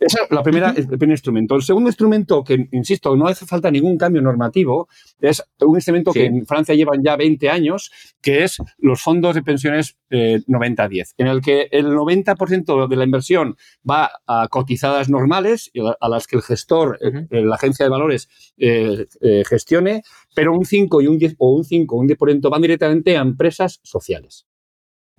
Esa 0.00 0.24
es 0.24 0.30
la 0.30 0.42
primera, 0.42 0.72
el 0.76 0.86
primer 0.86 1.10
instrumento. 1.10 1.56
El 1.56 1.62
segundo 1.62 1.88
instrumento, 1.88 2.44
que 2.44 2.68
insisto, 2.72 3.16
no 3.16 3.26
hace 3.26 3.46
falta 3.46 3.70
ningún 3.70 3.98
cambio 3.98 4.22
normativo, 4.22 4.88
es 5.20 5.42
un 5.60 5.74
instrumento 5.74 6.12
que 6.12 6.26
en 6.26 6.46
Francia 6.46 6.74
llevan 6.74 7.02
ya 7.02 7.16
20 7.16 7.50
años, 7.50 7.90
que 8.20 8.44
es 8.44 8.58
los 8.78 9.02
fondos 9.02 9.34
de 9.34 9.42
pensiones 9.42 9.96
90-10, 10.10 10.90
eh, 10.90 11.04
en 11.18 11.26
el 11.26 11.40
que 11.40 11.68
el 11.72 11.86
90% 11.86 12.86
de 12.86 12.96
la 12.96 13.04
inversión 13.04 13.56
va 13.88 14.10
a 14.26 14.46
cotizadas 14.48 15.08
normales, 15.08 15.70
a 16.00 16.08
las 16.08 16.26
que 16.26 16.36
el 16.36 16.42
gestor, 16.42 16.98
eh, 17.00 17.26
la 17.30 17.56
agencia 17.56 17.84
de 17.84 17.90
valores, 17.90 18.28
eh, 18.56 19.06
gestione, 19.48 20.02
pero 20.34 20.54
un 20.54 20.64
5 20.64 21.00
y 21.02 21.06
un 21.08 21.18
10 21.18 21.34
o 21.38 21.54
un 21.56 21.64
5 21.64 21.96
o 21.96 21.98
un 21.98 22.08
10% 22.08 22.50
van 22.50 22.62
directamente 22.62 23.16
a 23.16 23.22
empresas 23.22 23.80
sociales. 23.82 24.46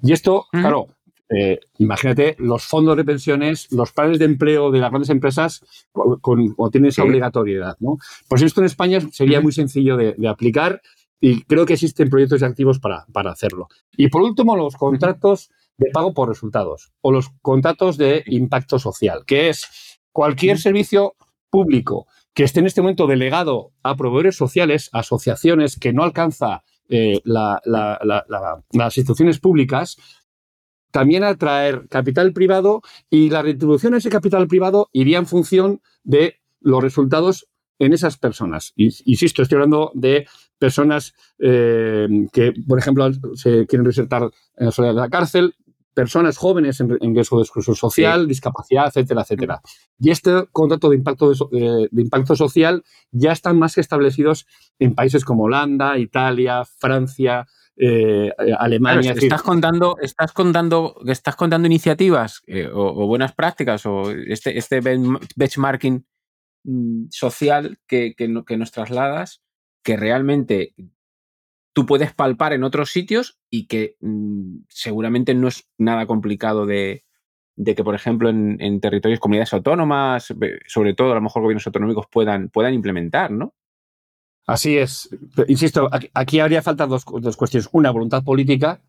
Y 0.02 0.14
esto, 0.14 0.46
claro, 0.52 0.88
eh, 1.30 1.60
imagínate 1.78 2.36
los 2.40 2.64
fondos 2.64 2.98
de 2.98 3.06
pensiones, 3.06 3.72
los 3.72 3.92
planes 3.92 4.18
de 4.20 4.26
empleo 4.26 4.72
de 4.72 4.80
las 4.80 4.90
grandes 4.90 5.10
empresas 5.10 5.64
con, 5.92 6.56
tienen 6.72 6.90
esa 6.90 7.04
obligatoriedad. 7.04 7.78
¿no? 7.80 7.98
Pues 8.28 8.42
esto 8.42 8.62
en 8.62 8.66
España 8.66 9.00
sería 9.12 9.42
muy 9.42 9.52
sencillo 9.52 9.96
de, 9.96 10.16
aplicar 10.28 10.82
y 11.20 11.44
creo 11.44 11.66
que 11.66 11.74
existen 11.74 12.10
proyectos 12.10 12.42
activos 12.44 12.80
para, 12.80 13.06
para 13.12 13.32
hacerlo. 13.32 13.68
Y 13.96 14.08
por 14.08 14.22
último, 14.22 14.56
los 14.56 14.76
contratos 14.76 15.52
de 15.78 15.92
pago 15.92 16.14
por 16.14 16.30
resultados 16.30 16.92
o 17.02 17.12
los 17.12 17.30
contratos 17.42 17.98
de 17.98 18.24
impacto 18.28 18.80
social, 18.80 19.24
que 19.26 19.50
es 19.50 20.00
cualquier 20.12 20.58
servicio 20.58 21.16
público 21.50 22.08
que 22.34 22.44
esté 22.44 22.60
en 22.60 22.68
este 22.68 22.82
momento 22.82 23.08
delegado 23.08 23.74
a 23.84 23.96
proveedores 23.96 24.36
sociales, 24.36 24.90
asociaciones 24.94 25.78
que 25.78 25.94
no 25.94 26.04
alcanza 26.04 26.64
eh, 26.88 27.22
las 27.26 28.98
instituciones 28.98 29.40
públicas, 29.40 29.98
también 30.92 31.24
atraer 31.24 31.88
capital 31.90 32.34
privado 32.34 32.82
y 33.10 33.30
la 33.30 33.42
retribución 33.42 33.94
a 33.94 33.98
ese 33.98 34.10
capital 34.10 34.48
privado 34.48 34.90
iría 34.92 35.18
en 35.18 35.28
función 35.28 35.82
de 36.04 36.36
los 36.62 36.82
resultados 36.82 37.48
en 37.80 37.94
esas 37.94 38.18
personas. 38.18 38.74
Insisto, 38.76 39.42
estoy 39.42 39.56
hablando 39.56 39.92
de 39.94 40.28
personas 40.58 41.14
eh, 41.40 42.08
que, 42.34 42.54
por 42.68 42.78
ejemplo, 42.78 43.10
se 43.36 43.66
quieren 43.66 43.86
resaltar 43.86 44.30
en 44.58 44.66
la 44.66 44.72
soledad 44.72 44.96
de 44.96 45.02
la 45.02 45.10
cárcel, 45.10 45.56
personas 45.94 46.38
jóvenes 46.38 46.80
en, 46.82 47.16
riesgo 47.16 47.38
de 47.38 47.44
exclusión 47.44 47.76
social, 47.76 48.28
discapacidad, 48.28 48.88
etcétera, 48.88 49.22
etcétera. 49.22 49.62
Y 50.00 50.12
este 50.12 50.46
contrato 50.52 50.90
de 50.90 50.96
impacto, 50.98 51.32
de, 51.32 51.88
de 51.92 52.02
impacto 52.02 52.36
social 52.36 52.84
ya 53.12 53.32
están 53.32 53.58
más 53.58 53.78
establecidos 53.78 54.46
en 54.78 54.94
países 54.94 55.26
como 55.26 55.44
Holanda, 55.44 55.98
Italia, 55.98 56.64
Francia, 56.66 57.48
eh, 57.82 58.34
Alemania. 58.58 59.14
estás 59.14 59.42
contando, 59.42 59.96
estás 60.02 60.34
contando, 60.34 61.00
estás 61.08 61.38
contando 61.38 61.66
iniciativas 61.66 62.44
eh, 62.46 62.68
o, 62.70 63.08
buenas 63.08 63.34
prácticas 63.34 63.86
o 63.86 64.12
este, 64.12 64.58
este 64.58 64.82
benchmarking 64.82 66.06
mm, 66.66 67.06
social 67.10 67.80
que, 67.88 68.14
nos 68.28 68.72
trasladas, 68.74 69.42
que 69.82 69.96
realmente 69.96 70.74
tú 71.72 71.86
puedes 71.86 72.14
palpar 72.14 72.52
en 72.52 72.66
otros 72.66 72.92
sitios 72.92 73.40
y 73.50 73.68
que 73.68 73.96
mm, 74.02 74.64
seguramente 74.68 75.34
no 75.34 75.48
es 75.48 75.70
nada 75.78 76.06
complicado 76.06 76.66
de, 76.66 77.06
que, 77.64 77.84
por 77.86 77.96
ejemplo, 77.96 78.28
en, 78.28 78.82
territorios, 78.82 79.22
comunidades 79.22 79.54
autónomas, 79.54 80.34
sobre 80.68 80.96
todo 80.96 81.14
a 81.14 81.16
lo 81.16 81.22
mejor 81.22 81.44
gobiernos 81.44 81.66
autonómicos 81.68 82.08
puedan, 82.12 82.50
puedan 82.50 82.74
implementar, 82.74 83.32
¿no? 83.32 83.56
Así 84.50 84.80
es. 84.80 85.08
Insisto, 85.48 85.90
aquí, 86.16 86.40
habría 86.40 86.64
falta 86.64 86.88
dos, 86.88 87.06
cuestiones. 87.06 87.70
Una, 87.72 87.92
voluntad 87.92 88.24
política 88.24 88.82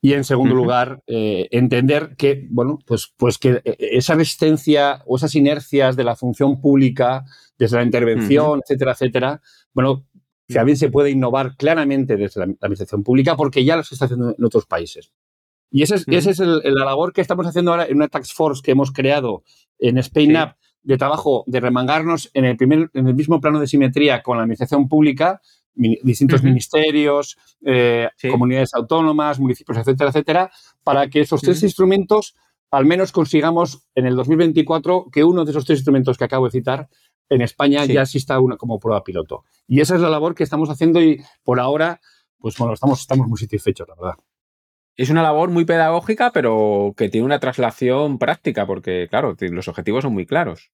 y, 0.00 0.14
en 0.14 0.24
segundo 0.24 0.54
lugar, 0.54 1.02
eh, 1.06 1.48
entender 1.50 2.14
que, 2.16 2.46
bueno, 2.50 2.78
pues, 2.86 3.12
pues 3.18 3.36
que 3.36 3.60
eh, 3.62 3.76
esa 3.78 4.14
resistencia 4.14 5.02
o 5.06 5.16
esas 5.16 5.34
inercias 5.34 5.96
de 5.96 6.04
la 6.04 6.16
función 6.16 6.62
pública, 6.62 7.26
desde 7.58 7.76
la 7.76 7.82
intervención, 7.82 8.62
etcétera, 8.64 8.92
etcétera, 8.92 9.42
bueno, 9.74 10.06
también 10.48 10.78
se 10.78 10.88
puede 10.88 11.10
innovar 11.10 11.56
claramente 11.58 12.16
desde 12.16 12.40
la, 12.40 12.54
administración 12.60 13.02
pública 13.02 13.36
porque 13.36 13.66
ya 13.66 13.76
lo 13.76 13.82
se 13.82 13.94
está 13.94 14.06
haciendo 14.06 14.34
en 14.36 14.42
otros 14.42 14.64
países. 14.64 15.12
Y 15.70 15.82
esa 15.82 15.96
es, 15.96 16.08
ese 16.08 16.30
es 16.30 16.40
el, 16.40 16.62
la 16.64 16.86
labor 16.86 17.12
que 17.12 17.20
estamos 17.20 17.46
haciendo 17.46 17.70
ahora 17.70 17.84
en 17.84 17.96
una 17.96 18.08
tax 18.08 18.32
force 18.32 18.62
que 18.62 18.70
hemos 18.70 18.92
creado 18.92 19.42
en 19.78 19.98
Spain 19.98 20.38
Up 20.38 20.54
de 20.82 20.98
trabajo 20.98 21.44
de 21.46 21.60
remangarnos 21.60 22.30
en 22.34 22.44
el, 22.44 22.56
primer, 22.56 22.90
en 22.94 23.08
el 23.08 23.14
mismo 23.14 23.40
plano 23.40 23.60
de 23.60 23.66
simetría 23.66 24.22
con 24.22 24.36
la 24.36 24.42
administración 24.42 24.88
pública, 24.88 25.40
distintos 25.74 26.42
ministerios, 26.42 27.38
eh, 27.64 28.08
comunidades 28.30 28.74
autónomas, 28.74 29.38
municipios, 29.38 29.78
etcétera, 29.78 30.10
etcétera, 30.10 30.50
para 30.84 31.08
que 31.08 31.20
esos 31.20 31.40
tres 31.40 31.62
instrumentos 31.62 32.34
al 32.70 32.86
menos 32.86 33.12
consigamos 33.12 33.86
en 33.94 34.06
el 34.06 34.16
2024 34.16 35.08
que 35.12 35.24
uno 35.24 35.44
de 35.44 35.50
esos 35.50 35.64
tres 35.66 35.80
instrumentos 35.80 36.16
que 36.16 36.24
acabo 36.24 36.46
de 36.46 36.52
citar 36.52 36.88
en 37.28 37.42
España 37.42 37.84
ya 37.84 38.02
exista 38.02 38.40
una 38.40 38.56
como 38.56 38.78
prueba 38.78 39.04
piloto. 39.04 39.44
Y 39.66 39.80
esa 39.80 39.94
es 39.94 40.00
la 40.00 40.08
labor 40.08 40.34
que 40.34 40.42
estamos 40.42 40.70
haciendo 40.70 41.00
y 41.02 41.22
por 41.42 41.60
ahora, 41.60 42.00
pues 42.38 42.56
bueno, 42.56 42.74
estamos, 42.74 43.00
estamos 43.00 43.28
muy 43.28 43.38
satisfechos, 43.38 43.86
la 43.88 43.94
verdad 43.94 44.14
es 44.96 45.10
una 45.10 45.22
labor 45.22 45.50
muy 45.50 45.64
pedagógica, 45.64 46.32
pero 46.32 46.94
que 46.96 47.08
tiene 47.08 47.24
una 47.24 47.40
traslación 47.40 48.18
práctica, 48.18 48.66
porque, 48.66 49.08
claro, 49.08 49.36
los 49.38 49.68
objetivos 49.68 50.02
son 50.02 50.12
muy 50.12 50.26
claros. 50.26 50.70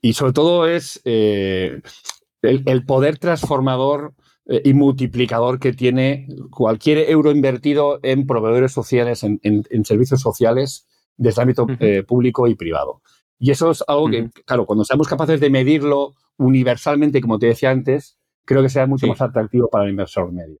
Y 0.00 0.12
sobre 0.12 0.32
todo 0.32 0.68
es 0.68 1.00
eh, 1.04 1.80
el, 2.42 2.84
poder 2.84 3.18
transformador 3.18 4.14
eh, 4.46 4.62
y 4.64 4.74
multiplicador 4.74 5.58
que 5.58 5.72
tiene 5.72 6.28
cualquier 6.50 7.10
euro 7.10 7.32
invertido 7.32 7.98
en 8.02 8.26
proveedores 8.26 8.72
sociales, 8.72 9.24
en, 9.24 9.84
servicios 9.84 10.20
sociales, 10.20 10.86
desde 11.16 11.40
el 11.40 11.48
ámbito 11.48 11.66
eh, 11.80 12.04
público 12.04 12.46
y 12.46 12.54
privado. 12.54 13.02
Y 13.40 13.50
eso 13.50 13.70
es 13.72 13.82
algo 13.88 14.08
que, 14.08 14.30
claro, 14.44 14.66
cuando 14.66 14.84
seamos 14.84 15.08
capaces 15.08 15.40
de 15.40 15.50
medirlo 15.50 16.14
universalmente, 16.36 17.20
como 17.20 17.38
te 17.38 17.46
decía 17.46 17.70
antes, 17.70 18.18
creo 18.44 18.62
que 18.62 18.68
será 18.68 18.86
mucho 18.86 19.06
más 19.08 19.20
atractivo 19.20 19.68
para 19.68 19.84
el 19.84 19.90
inversor 19.90 20.32
medio. 20.32 20.58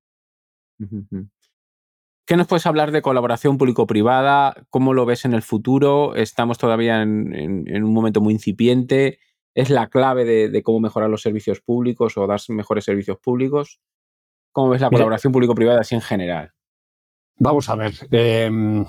¿Qué 2.28 2.36
nos 2.36 2.46
puedes 2.46 2.66
hablar 2.66 2.92
de 2.92 3.00
colaboración 3.00 3.56
público-privada? 3.56 4.54
¿Cómo 4.68 4.92
lo 4.92 5.06
ves 5.06 5.24
en 5.24 5.32
el 5.32 5.40
futuro? 5.40 6.14
Estamos 6.14 6.58
todavía 6.58 7.00
en, 7.00 7.82
un 7.82 7.94
momento 7.94 8.20
muy 8.20 8.34
incipiente. 8.34 9.18
¿Es 9.54 9.70
la 9.70 9.88
clave 9.88 10.26
de, 10.26 10.62
cómo 10.62 10.78
mejorar 10.78 11.08
los 11.08 11.22
servicios 11.22 11.62
públicos 11.62 12.18
o 12.18 12.26
dar 12.26 12.38
mejores 12.50 12.84
servicios 12.84 13.16
públicos? 13.16 13.80
¿Cómo 14.52 14.68
ves 14.68 14.82
la 14.82 14.90
colaboración 14.90 15.32
público-privada 15.32 15.80
así 15.80 15.94
en 15.94 16.02
general? 16.02 16.52
Vamos 17.38 17.70
a 17.70 17.76
ver. 17.76 17.94
Em, 18.10 18.84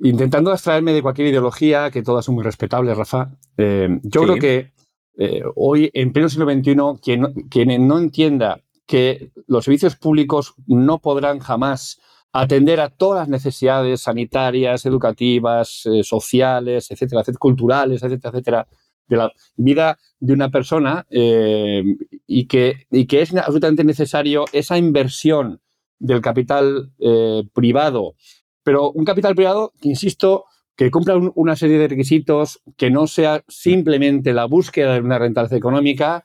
intentando 0.00 0.52
extraerme 0.52 0.92
de 0.92 1.00
cualquier 1.00 1.28
ideología, 1.28 1.90
que 1.90 2.02
todas 2.02 2.26
son 2.26 2.34
muy 2.34 2.44
respetables, 2.44 2.94
Rafa, 2.94 3.38
em, 3.56 4.02
yo 4.02 4.20
creo 4.20 4.36
que 4.36 4.74
eh, 5.16 5.42
hoy, 5.56 5.90
en 5.94 6.12
pleno 6.12 6.28
siglo 6.28 6.44
XXI, 6.44 7.00
quien, 7.02 7.48
quien 7.48 7.88
no 7.88 7.96
entienda 7.96 8.60
que 8.86 9.32
los 9.46 9.64
servicios 9.64 9.96
públicos 9.96 10.54
no 10.66 10.98
podrán 10.98 11.38
jamás 11.38 12.02
atender 12.34 12.80
a 12.80 12.90
todas 12.90 13.20
las 13.20 13.28
necesidades 13.28 14.00
sanitarias, 14.00 14.84
educativas, 14.86 15.86
eh, 15.86 16.02
sociales, 16.02 16.90
etcétera, 16.90 17.22
culturales, 17.38 18.02
etcétera, 18.02 18.30
etcétera, 18.30 18.68
de 19.06 19.16
la 19.16 19.32
vida 19.56 19.98
de 20.18 20.32
una 20.32 20.50
persona 20.50 21.06
eh, 21.10 21.84
y, 22.26 22.46
que, 22.46 22.86
y 22.90 23.06
que 23.06 23.22
es 23.22 23.32
absolutamente 23.36 23.84
necesario 23.84 24.46
esa 24.52 24.76
inversión 24.76 25.60
del 26.00 26.20
capital 26.20 26.90
eh, 26.98 27.44
privado. 27.52 28.16
Pero 28.64 28.90
un 28.90 29.04
capital 29.04 29.36
privado, 29.36 29.72
insisto, 29.82 30.46
que 30.74 30.90
cumpla 30.90 31.14
una 31.36 31.54
serie 31.54 31.78
de 31.78 31.86
requisitos, 31.86 32.60
que 32.76 32.90
no 32.90 33.06
sea 33.06 33.44
simplemente 33.46 34.32
la 34.32 34.46
búsqueda 34.46 34.94
de 34.94 35.00
una 35.00 35.20
rentabilidad 35.20 35.56
económica, 35.56 36.24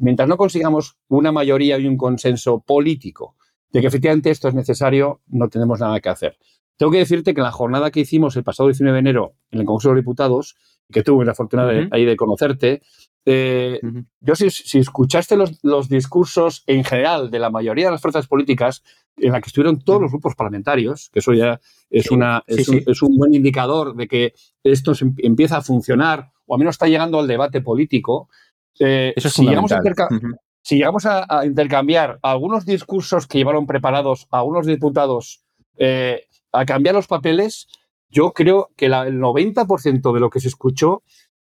mientras 0.00 0.28
no 0.28 0.36
consigamos 0.36 0.98
una 1.08 1.32
mayoría 1.32 1.78
y 1.78 1.86
un 1.86 1.96
consenso 1.96 2.60
político 2.60 3.36
de 3.72 3.80
que 3.80 3.86
efectivamente 3.86 4.30
esto 4.30 4.48
es 4.48 4.54
necesario, 4.54 5.20
no 5.26 5.48
tenemos 5.48 5.80
nada 5.80 6.00
que 6.00 6.08
hacer. 6.08 6.38
Tengo 6.76 6.92
que 6.92 6.98
decirte 6.98 7.34
que 7.34 7.40
en 7.40 7.44
la 7.44 7.52
jornada 7.52 7.90
que 7.90 8.00
hicimos 8.00 8.36
el 8.36 8.44
pasado 8.44 8.68
19 8.68 8.94
de 8.94 9.00
enero 9.00 9.34
en 9.50 9.60
el 9.60 9.66
Congreso 9.66 9.88
de 9.88 9.94
los 9.94 10.02
Diputados, 10.02 10.56
que 10.90 11.02
tuve 11.02 11.24
la 11.24 11.34
fortuna 11.34 11.66
de, 11.66 11.88
ahí 11.90 12.04
de 12.04 12.16
conocerte, 12.16 12.82
eh, 13.24 13.80
yo 14.20 14.34
si, 14.34 14.78
escuchaste 14.78 15.36
los, 15.36 15.88
discursos 15.88 16.64
en 16.66 16.84
general 16.84 17.30
de 17.30 17.38
la 17.38 17.50
mayoría 17.50 17.86
de 17.86 17.92
las 17.92 18.00
fuerzas 18.00 18.26
políticas, 18.26 18.82
en 19.16 19.32
la 19.32 19.40
que 19.40 19.48
estuvieron 19.48 19.80
todos 19.80 20.00
los 20.00 20.10
grupos 20.10 20.34
parlamentarios, 20.34 21.08
que 21.12 21.20
eso 21.20 21.32
ya 21.32 21.60
es, 21.90 22.10
una, 22.10 22.42
es, 22.46 23.02
un, 23.02 23.16
buen 23.16 23.34
indicador 23.34 23.94
de 23.94 24.08
que 24.08 24.34
esto 24.64 24.92
empieza 25.18 25.58
a 25.58 25.62
funcionar, 25.62 26.32
o 26.46 26.54
al 26.54 26.58
menos 26.58 26.74
está 26.74 26.88
llegando 26.88 27.20
al 27.20 27.28
debate 27.28 27.60
político, 27.60 28.28
eh, 28.78 29.12
eso 29.14 29.28
si, 29.28 29.46
llegamos 29.46 29.70
a 29.72 29.80
si, 30.62 30.76
llegamos 30.76 31.06
a, 31.06 31.26
intercambiar 31.44 32.18
algunos 32.22 32.64
discursos 32.64 33.26
que 33.26 33.38
llevaron 33.38 33.66
preparados 33.66 34.26
a 34.30 34.38
algunos 34.38 34.66
diputados 34.66 35.44
eh, 35.76 36.26
a 36.52 36.64
cambiar 36.64 36.94
los 36.94 37.06
papeles, 37.06 37.66
yo 38.08 38.32
creo 38.32 38.70
que 38.76 38.86
el 38.86 38.92
90% 38.92 40.12
de 40.12 40.20
lo 40.20 40.30
que 40.30 40.40
se 40.40 40.48
escuchó 40.48 41.02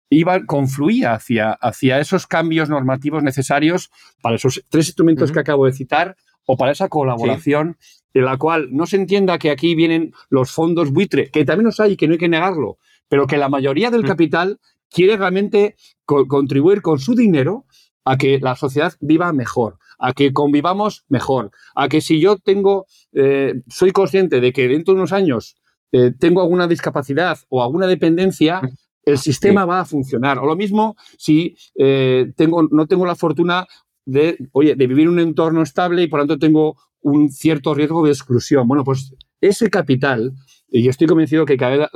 iba, 0.09 0.45
confluía 0.45 1.13
hacia, 1.13 1.51
hacia 1.51 1.99
esos 1.99 2.27
cambios 2.27 2.69
normativos 2.69 3.23
necesarios 3.23 3.89
para 4.21 4.35
esos 4.35 4.63
tres 4.69 4.87
instrumentos 4.87 5.31
que 5.31 5.39
acabo 5.39 5.65
de 5.65 5.73
citar 5.73 6.15
o 6.45 6.57
para 6.57 6.71
esa 6.71 6.89
colaboración 6.89 7.77
en 8.13 8.25
la 8.25 8.37
cual 8.37 8.69
no 8.71 8.85
se 8.85 8.97
entienda 8.97 9.39
que 9.39 9.51
aquí 9.51 9.73
vienen 9.73 10.13
los 10.29 10.51
fondos 10.51 10.91
buitre, 10.91 11.31
que 11.31 11.45
también 11.45 11.65
los 11.65 11.79
hay 11.79 11.93
y 11.93 11.97
que 11.97 12.07
no 12.07 12.13
hay 12.13 12.19
que 12.19 12.27
negarlo, 12.27 12.77
pero 13.07 13.25
que 13.25 13.37
la 13.37 13.49
mayoría 13.49 13.89
del 13.89 14.05
capital 14.05 14.59
quiere 14.89 15.17
realmente 15.17 15.75
contribuir 16.05 16.81
con 16.81 16.99
su 16.99 17.15
dinero 17.15 17.65
a 18.05 18.17
que 18.17 18.39
la 18.39 18.55
sociedad 18.55 18.93
viva 18.99 19.31
mejor, 19.33 19.77
a 19.99 20.13
que 20.13 20.33
convivamos 20.33 21.05
mejor, 21.09 21.51
a 21.75 21.87
que 21.87 22.01
si 22.01 22.19
yo 22.19 22.37
tengo, 22.37 22.85
eh, 23.13 23.61
soy 23.67 23.91
consciente 23.91 24.41
de 24.41 24.51
que 24.51 24.67
dentro 24.67 24.93
de 24.93 24.99
unos 24.99 25.13
años 25.13 25.55
eh, 25.91 26.11
tengo 26.17 26.41
alguna 26.41 26.67
discapacidad 26.67 27.37
o 27.49 27.63
alguna 27.63 27.87
dependencia, 27.87 28.61
el 29.03 29.17
sistema 29.17 29.65
va 29.65 29.81
a 29.81 29.85
funcionar. 29.85 30.39
O 30.39 30.45
lo 30.45 30.55
mismo 30.55 30.95
si 31.17 31.55
eh, 31.75 32.31
tengo, 32.35 32.63
no 32.63 32.87
tengo 32.87 33.05
la 33.05 33.15
fortuna 33.15 33.67
de, 34.05 34.37
oye, 34.51 34.75
de 34.75 34.87
vivir 34.87 35.03
en 35.03 35.13
un 35.13 35.19
entorno 35.19 35.61
estable 35.61 36.03
y 36.03 36.07
por 36.07 36.19
lo 36.19 36.27
tanto 36.27 36.39
tengo 36.39 36.77
un 37.01 37.31
cierto 37.31 37.73
riesgo 37.73 38.03
de 38.05 38.11
exclusión. 38.11 38.67
Bueno, 38.67 38.83
pues 38.83 39.13
ese 39.41 39.69
capital, 39.69 40.33
y 40.69 40.87
estoy 40.87 41.07
convencido 41.07 41.45
que 41.45 41.57
cada 41.57 41.89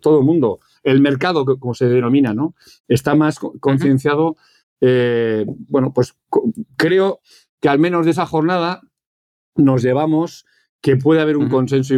todo 0.00 0.20
el 0.20 0.24
mundo, 0.24 0.60
el 0.82 1.00
mercado, 1.00 1.44
como 1.58 1.74
se 1.74 1.86
denomina, 1.86 2.32
¿no? 2.32 2.54
está 2.88 3.14
más 3.14 3.38
concienciado. 3.38 4.36
Eh, 4.80 5.44
bueno, 5.68 5.92
pues 5.92 6.18
creo 6.76 7.20
que 7.60 7.68
al 7.68 7.78
menos 7.78 8.04
de 8.04 8.12
esa 8.12 8.26
jornada 8.26 8.80
nos 9.56 9.82
llevamos 9.82 10.46
que 10.80 10.96
puede 10.96 11.20
haber 11.20 11.36
un 11.36 11.48
consenso 11.48 11.94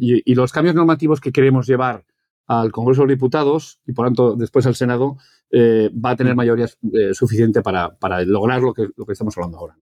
y, 0.00 0.34
los 0.34 0.52
cambios 0.52 0.74
normativos 0.74 1.20
que 1.20 1.32
queremos 1.32 1.66
llevar 1.66 2.04
al 2.46 2.70
Congreso 2.70 3.02
de 3.02 3.06
los 3.06 3.16
Diputados 3.16 3.80
y 3.86 3.92
por 3.92 4.06
tanto 4.06 4.36
después 4.36 4.66
al 4.66 4.74
Senado 4.74 5.16
eh, 5.50 5.90
va 5.92 6.10
a 6.10 6.16
tener 6.16 6.36
mayoría 6.36 6.66
eh, 6.66 7.14
suficiente 7.14 7.62
para, 7.62 7.96
lograr 8.26 8.60
lo 8.60 8.74
que, 8.74 8.88
lo 8.94 9.06
que 9.06 9.12
estamos 9.12 9.36
hablando 9.36 9.58
ahora. 9.58 9.78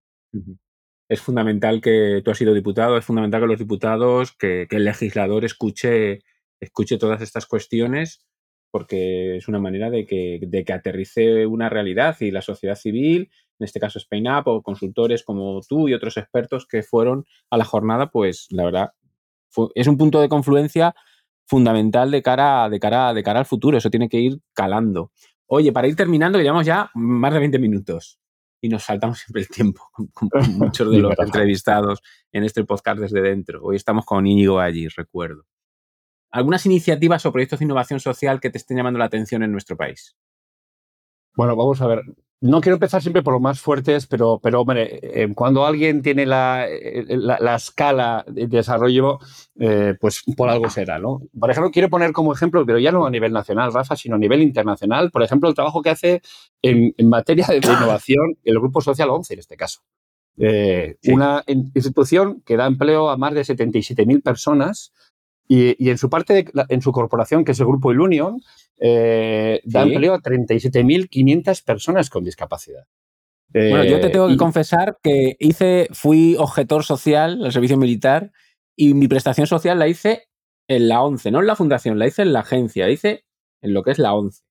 Es 1.09 1.21
fundamental 1.21 1.81
que 1.81 2.23
tú 2.25 2.31
has 2.31 2.39
sido 2.39 2.55
diputado, 2.55 2.97
es 2.97 3.05
fundamental 3.05 3.43
que 3.43 3.47
los 3.49 3.59
diputados, 3.59 4.33
que, 4.33 4.67
el 4.71 4.85
legislador 4.85 5.45
escuche, 5.45 6.23
escuche 6.61 6.97
todas 6.97 7.21
estas 7.23 7.47
cuestiones 7.47 8.25
porque 8.75 9.37
es 9.37 9.47
una 9.47 9.61
manera 9.61 9.89
de 9.89 10.05
que, 10.05 10.41
de 10.43 10.65
que 10.65 10.73
aterrice 10.73 11.47
una 11.47 11.69
realidad 11.69 12.17
y 12.19 12.33
la 12.33 12.43
sociedad 12.43 12.75
civil, 12.75 13.31
en 13.61 13.65
este 13.65 13.79
caso 13.79 14.01
Spain 14.01 14.27
Up 14.27 14.49
o 14.49 14.63
consultores 14.65 15.23
como 15.23 15.61
tú 15.61 15.89
y 15.89 15.95
otros 15.95 16.17
expertos 16.17 16.67
que 16.67 16.83
fueron 16.83 17.25
a 17.51 17.57
la 17.57 17.65
jornada, 17.65 18.11
pues 18.11 18.49
la 18.51 18.65
verdad 18.65 18.91
es 19.77 19.87
un 19.87 19.97
punto 19.97 20.21
de 20.21 20.29
confluencia 20.29 20.93
fundamental 21.47 22.11
de 22.11 22.21
cara, 22.21 22.69
de, 22.69 22.81
cara, 22.81 23.15
de 23.15 23.23
cara 23.23 23.39
al 23.39 23.47
futuro. 23.47 23.79
Eso 23.79 23.91
tiene 23.91 24.09
que 24.09 24.19
ir 24.19 24.41
calando. 24.53 25.13
Oye, 25.47 25.71
para 25.71 25.87
ir 25.87 25.95
terminando, 25.95 26.41
llevamos 26.41 26.67
ya 26.67 26.91
más 26.95 27.33
de 27.33 27.39
20 27.39 27.61
minutos 27.61 28.19
y 28.61 28.69
nos 28.71 28.83
saltamos 28.83 29.21
siempre 29.21 29.43
el 29.43 29.49
tiempo 29.51 29.83
con, 30.13 30.29
muchos 30.59 30.91
de 30.91 30.99
los 30.99 31.17
entrevistados 31.17 32.03
en 32.33 32.43
este 32.43 32.65
podcast 32.65 32.99
desde 32.99 33.23
dentro. 33.23 33.63
Hoy 33.63 33.77
estamos 33.77 34.05
con 34.05 34.27
Íñigo 34.27 34.59
allí, 34.59 34.89
recuerdo. 34.89 35.45
¿Algunas 36.35 36.67
iniciativas 36.67 37.25
o 37.27 37.33
proyectos 37.33 37.61
de 37.61 37.65
innovación 37.65 38.01
social 38.01 38.41
que 38.41 38.51
te 38.51 38.59
estén 38.59 38.77
llamando 38.77 38.99
la 38.99 39.07
atención 39.07 39.43
en 39.43 39.53
nuestro 39.53 39.77
país? 39.77 40.17
Bueno, 41.37 41.57
vamos 41.57 41.81
a 41.81 41.87
ver 41.87 42.03
no 42.45 42.61
quiero 42.61 42.75
empezar 42.75 43.01
siempre 43.01 43.23
por 43.23 43.33
los 43.33 43.41
más 43.41 43.59
fuertes, 43.59 44.07
pero, 44.07 44.39
pero 44.39 44.61
hombre, 44.61 45.01
eh, 45.03 45.33
cuando 45.35 45.65
alguien 45.65 46.03
tiene 46.03 46.27
la, 46.27 46.67
eh, 46.69 47.07
la, 47.09 47.55
escala 47.55 48.23
de 48.29 48.47
desarrollo, 48.49 49.19
eh, 49.59 49.95
pues 49.99 50.23
por 50.37 50.51
algo 50.51 50.69
será, 50.69 50.99
¿no? 50.99 51.23
Por 51.41 51.51
ejemplo, 51.51 51.71
quiero 51.71 51.89
poner 51.89 52.13
como 52.13 52.35
ejemplo, 52.35 52.67
pero 52.67 52.79
ya 52.79 52.93
no 52.93 53.07
a 53.07 53.11
nivel 53.11 53.33
nacional, 53.33 53.73
Rafa, 53.73 53.97
sino 53.97 54.17
a 54.17 54.19
nivel 54.19 54.43
internacional, 54.43 55.11
por 55.11 55.23
ejemplo, 55.23 55.49
el 55.49 55.55
trabajo 55.55 55.81
que 55.81 55.89
hace 55.89 56.21
en, 56.61 56.93
materia 57.09 57.47
de 57.47 57.57
innovación 57.57 58.37
el 58.45 58.59
Grupo 58.59 58.83
Social 58.83 59.09
11, 59.09 59.33
en 59.33 59.41
este 59.41 59.57
caso. 59.57 59.81
Una 60.37 61.45
institución 61.47 62.43
que 62.45 62.59
da 62.59 62.67
empleo 62.67 63.09
a 63.09 63.17
más 63.17 63.33
de 63.33 63.41
77.000 63.41 64.23
personas 64.23 64.93
y, 65.47 65.91
en 65.91 65.99
su 65.99 66.09
parte, 66.09 66.47
en 66.69 66.83
su 66.83 66.93
corporación, 66.93 67.45
que 67.45 67.53
es 67.53 67.61
el 67.61 67.67
Grupo 67.67 67.93
Ilunion, 67.93 68.41
eh, 68.81 69.61
da 69.65 69.83
empleo 69.83 70.15
a 70.15 70.21
37.500 70.21 71.65
personas 71.65 72.11
con 72.11 72.25
discapacidad. 72.25 72.87
bueno, 73.53 73.85
yo 73.85 74.01
te 74.01 74.09
tengo 74.09 74.29
que 74.29 74.35
eh, 74.35 74.39
confesar 74.39 74.99
que 75.03 75.37
hice, 75.39 75.89
fui 75.93 76.37
objetor 76.39 76.85
social 76.85 77.45
al 77.45 77.53
servicio 77.53 77.77
militar 77.77 78.33
y 78.77 78.95
mi 78.95 79.07
prestación 79.07 79.47
social 79.47 79.79
la 79.79 79.89
hice 79.89 80.29
en 80.67 80.89
la 80.89 81.03
11, 81.03 81.31
no 81.31 81.41
en 81.41 81.47
la 81.47 81.57
fundación, 81.57 81.99
la 81.99 82.07
hice 82.07 82.23
en 82.23 82.33
la 82.33 82.41
agencia, 82.41 82.87
la 82.87 82.93
hice 82.93 83.25
en 83.63 83.75
lo 83.75 83.83
que 83.83 83.91
es 83.91 83.99
la 83.99 84.15
11. 84.15 84.43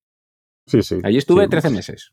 Sí, 0.66 0.82
sí. 0.82 0.98
Allí 1.02 1.18
estuve 1.18 1.48
13 1.48 1.70
meses. 1.70 2.12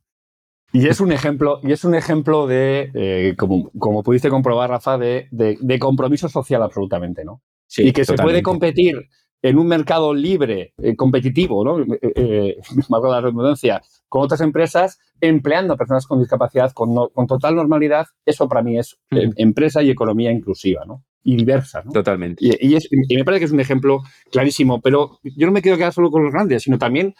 Y 0.74 0.88
es 0.88 1.02
un 1.02 1.12
ejemplo, 1.12 1.60
y 1.63 1.74
es 1.74 1.84
un 1.84 1.96
ejemplo 1.96 2.48
de, 2.48 2.91
eh, 2.94 3.36
como, 3.38 3.70
como, 3.72 4.04
pudiste 4.04 4.30
comprobar, 4.30 4.70
Rafa, 4.70 4.98
de, 4.98 5.28
de, 5.30 5.80
compromiso 5.80 6.30
social 6.30 6.63
absolutamente, 6.63 7.26
¿no? 7.26 7.41
Y 7.77 7.91
que 7.91 8.05
se 8.05 8.15
puede 8.15 8.41
competir 8.41 9.07
en 9.41 9.57
un 9.57 9.67
mercado 9.67 10.13
libre, 10.13 10.73
eh, 10.77 10.95
competitivo, 10.95 11.63
¿no? 11.63 11.81
Eh, 11.81 11.99
eh, 12.15 12.57
la 12.89 13.21
redundancia, 13.21 13.81
con 14.07 14.23
otras 14.23 14.41
empresas, 14.41 14.99
empleando 15.19 15.73
a 15.73 15.77
personas 15.77 16.05
con 16.05 16.19
discapacidad 16.19 16.71
con, 16.73 16.93
con 17.10 17.27
total 17.27 17.55
normalidad, 17.55 18.07
eso 18.25 18.47
para 18.47 18.62
mí 18.62 18.77
es 18.77 18.97
empresa 19.10 19.81
y 19.81 19.89
economía 19.89 20.31
inclusiva, 20.31 20.84
¿no? 20.86 21.03
Y 21.23 21.36
diversa, 21.36 21.84
¿no? 21.84 21.91
Totalmente. 21.91 22.43
Y, 22.43 22.75
me 23.15 23.23
parece 23.23 23.39
que 23.39 23.45
es 23.45 23.51
un 23.51 23.60
ejemplo 23.60 24.01
clarísimo, 24.31 24.81
pero 24.81 25.19
yo 25.23 25.45
no 25.45 25.53
me 25.53 25.62
quiero 25.62 25.77
quedar 25.77 25.93
solo 25.93 26.10
con 26.10 26.23
los 26.23 26.34
grandes, 26.34 26.63
sino 26.63 26.79
también 26.79 27.13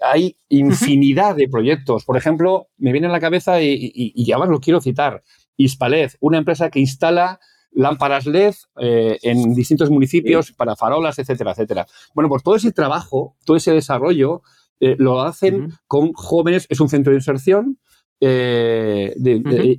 hay 0.00 0.36
infinidad 0.48 1.36
de 1.36 1.48
proyectos. 1.48 2.06
Por 2.06 2.16
ejemplo, 2.16 2.68
me 2.78 2.92
viene 2.92 3.08
a 3.08 3.10
la 3.10 3.20
cabeza 3.20 3.60
y, 3.60 3.74
y, 3.74 4.12
y 4.14 4.32
además 4.32 4.48
lo 4.48 4.60
quiero 4.60 4.80
citar, 4.80 5.22
Hispalez, 5.58 6.16
una 6.20 6.38
empresa 6.38 6.70
que 6.70 6.80
instala 6.80 7.40
lámparas 7.74 8.26
LED 8.26 8.54
eh, 8.80 9.18
en 9.22 9.54
distintos 9.54 9.90
municipios 9.90 10.52
para 10.52 10.76
farolas, 10.76 11.18
etcétera, 11.18 11.52
etcétera. 11.52 11.86
Bueno, 12.14 12.28
pues 12.28 12.42
todo 12.42 12.56
ese 12.56 12.72
trabajo, 12.72 13.36
todo 13.44 13.56
ese 13.56 13.72
desarrollo 13.72 14.42
eh, 14.80 14.96
lo 14.98 15.20
hacen 15.20 15.72
con 15.86 16.12
jóvenes, 16.12 16.66
es 16.68 16.80
un 16.80 16.88
centro 16.88 17.12
de 17.12 17.18
inserción. 17.18 17.78
Eh, 18.24 19.14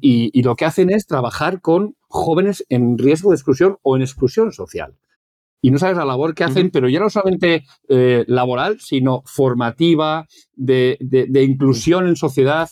y, 0.02 0.42
lo 0.42 0.58
que 0.58 0.66
hacen 0.66 0.90
es 0.90 1.08
trabajar 1.08 1.62
con 1.62 1.96
jóvenes 2.02 2.66
en 2.68 2.98
riesgo 2.98 3.30
de 3.30 3.38
exclusión 3.38 3.78
o 3.84 3.96
en 3.96 4.02
exclusión 4.02 4.52
social. 4.52 4.98
Y 5.62 5.72
no 5.72 5.78
sabes 5.78 5.96
la 5.96 6.04
labor 6.04 6.36
que 6.36 6.44
hacen, 6.44 6.70
pero 6.70 6.90
ya 6.90 7.00
no 7.00 7.10
solamente 7.10 7.64
laboral, 7.88 8.82
sino 8.82 9.24
formativa, 9.26 10.28
de, 10.56 10.98
inclusión 11.42 12.06
en 12.06 12.18
sociedad. 12.18 12.70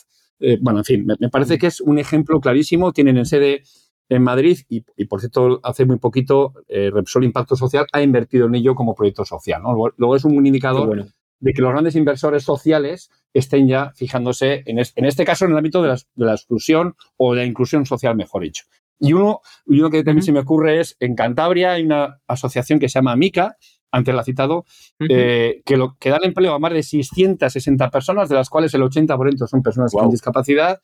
bueno, 0.59 0.79
en 0.79 0.85
fin, 0.85 1.05
me, 1.05 1.15
me, 1.21 1.29
parece 1.29 1.57
que 1.57 1.67
es 1.67 1.79
un 1.79 1.99
ejemplo 1.99 2.41
clarísimo. 2.41 2.91
Tienen 2.91 3.17
en 3.17 3.25
sede 3.25 3.63
en 4.11 4.23
Madrid 4.23 4.59
y, 4.67 5.05
por 5.05 5.21
cierto, 5.21 5.61
hace 5.63 5.85
muy 5.85 5.97
poquito 5.97 6.53
eh, 6.67 6.91
Repsol 6.93 7.23
Impacto 7.23 7.55
Social 7.55 7.85
ha 7.93 8.01
invertido 8.01 8.45
en 8.47 8.55
ello 8.55 8.75
como 8.75 8.93
proyecto 8.93 9.23
social. 9.23 9.61
Luego 9.95 10.15
es 10.17 10.25
un 10.25 10.45
indicador 10.45 11.07
de 11.39 11.53
que 11.53 11.61
los 11.61 11.71
grandes 11.71 11.95
inversores 11.95 12.43
sociales 12.43 13.09
estén 13.33 13.69
ya 13.69 13.93
fijándose, 13.95 14.63
en, 14.65 14.79
en 14.79 15.05
este 15.05 15.23
caso, 15.23 15.45
en 15.45 15.51
el 15.51 15.57
ámbito 15.57 15.81
de 15.81 15.95
la, 16.15 16.33
exclusión 16.33 16.95
o 17.15 17.33
de 17.33 17.41
la 17.41 17.45
inclusión 17.45 17.85
social, 17.85 18.17
mejor 18.17 18.43
dicho. 18.43 18.65
Y 18.99 19.13
uno, 19.13 19.39
uno 19.65 19.89
que 19.89 20.03
también 20.03 20.23
se 20.23 20.33
me 20.33 20.41
ocurre 20.41 20.81
es, 20.81 20.97
en 20.99 21.15
Cantabria 21.15 21.71
hay 21.71 21.83
una 21.83 22.19
asociación 22.27 22.79
que 22.79 22.89
se 22.89 22.99
llama 22.99 23.15
MICA, 23.15 23.55
antes 23.93 24.13
la 24.13 24.21
ha 24.21 24.25
citado, 24.25 24.65
eh, 24.99 25.61
que, 25.65 25.77
lo, 25.77 25.95
que 25.97 26.09
da 26.09 26.19
empleo 26.21 26.53
a 26.53 26.59
más 26.59 26.73
de 26.73 26.83
660 26.83 27.89
personas, 27.89 28.27
de 28.27 28.35
las 28.35 28.49
cuales 28.49 28.73
el 28.73 28.81
80% 28.81 29.47
son 29.47 29.63
personas 29.63 29.93
con 29.93 30.09
discapacidad, 30.09 30.81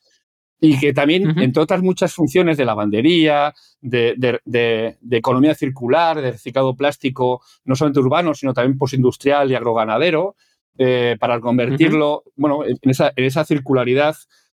y 0.60 0.78
que 0.78 0.92
también, 0.92 1.38
entre 1.38 1.62
otras 1.62 1.82
muchas 1.82 2.12
funciones 2.12 2.56
de 2.56 2.64
lavandería, 2.64 3.54
de, 3.80 4.14
de, 4.44 4.96
economía 5.10 5.54
circular, 5.54 6.20
de 6.20 6.32
reciclado 6.32 6.74
plástico, 6.74 7.42
no 7.64 7.76
solamente 7.76 8.00
urbano, 8.00 8.34
sino 8.34 8.52
también 8.52 8.76
postindustrial 8.76 9.50
y 9.50 9.54
agroganadero, 9.54 10.34
eh, 10.76 11.16
para 11.20 11.40
convertirlo, 11.40 12.24
bueno, 12.36 12.64
en 12.64 12.78
esa, 12.82 13.12
en 13.14 13.24
esa 13.24 13.44
circularidad, 13.44 14.16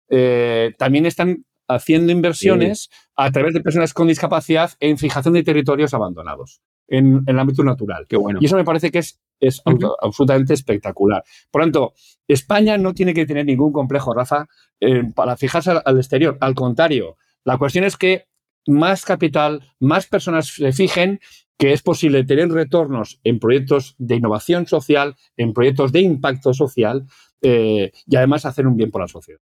eh, 0.09 0.73
también 0.79 1.07
están 1.07 1.45
haciendo 1.69 2.13
inversiones 2.13 2.91
a 3.15 3.31
través 3.31 3.53
de 3.55 3.61
personas 3.61 3.93
con 3.93 4.09
discapacidad 4.09 4.73
en 4.81 4.99
fijación 4.99 5.35
de 5.35 5.43
territorios 5.43 5.95
abandonados 5.95 6.63
en, 6.89 7.23
el 7.27 7.39
ámbito 7.39 7.63
natural. 7.63 8.07
Qué 8.09 8.17
bueno. 8.17 8.39
Y 8.41 8.47
eso 8.47 8.57
me 8.57 8.65
parece 8.65 8.91
que 8.91 8.99
es, 8.99 9.21
es 9.41 9.63
absolutamente 10.01 10.55
espectacular. 10.55 11.23
Por 11.51 11.61
lo 11.61 11.67
tanto, 11.67 11.95
España 12.27 12.77
no 12.79 12.95
tiene 12.95 13.15
que 13.15 13.27
tener 13.27 13.47
ningún 13.47 13.73
complejo, 13.73 14.15
Rafa, 14.15 14.49
eh, 14.81 15.05
para 15.15 15.37
fijarse 15.37 15.71
al, 15.85 15.97
exterior. 15.97 16.37
Al 16.41 16.55
contrario, 16.55 17.17
la 17.45 17.59
cuestión 17.59 17.85
es 17.85 17.97
que 17.97 18.27
más 18.67 19.05
capital, 19.05 19.63
más 19.81 20.07
personas 20.07 20.49
se 20.49 20.73
fijen 20.73 21.21
que 21.57 21.73
es 21.73 21.83
posible 21.83 22.25
tener 22.25 22.51
retornos 22.51 23.21
en 23.25 23.41
proyectos 23.41 23.97
de 23.99 24.17
innovación 24.17 24.67
social, 24.67 25.17
en 25.37 25.53
proyectos 25.53 25.91
de 25.91 26.01
impacto 26.01 26.55
social 26.55 27.07
eh, 27.43 27.91
y 28.07 28.17
además 28.17 28.47
hacer 28.47 28.67
un 28.67 28.77
bien 28.77 28.91
por 28.91 29.01
la 29.01 29.09
sociedad. 29.09 29.41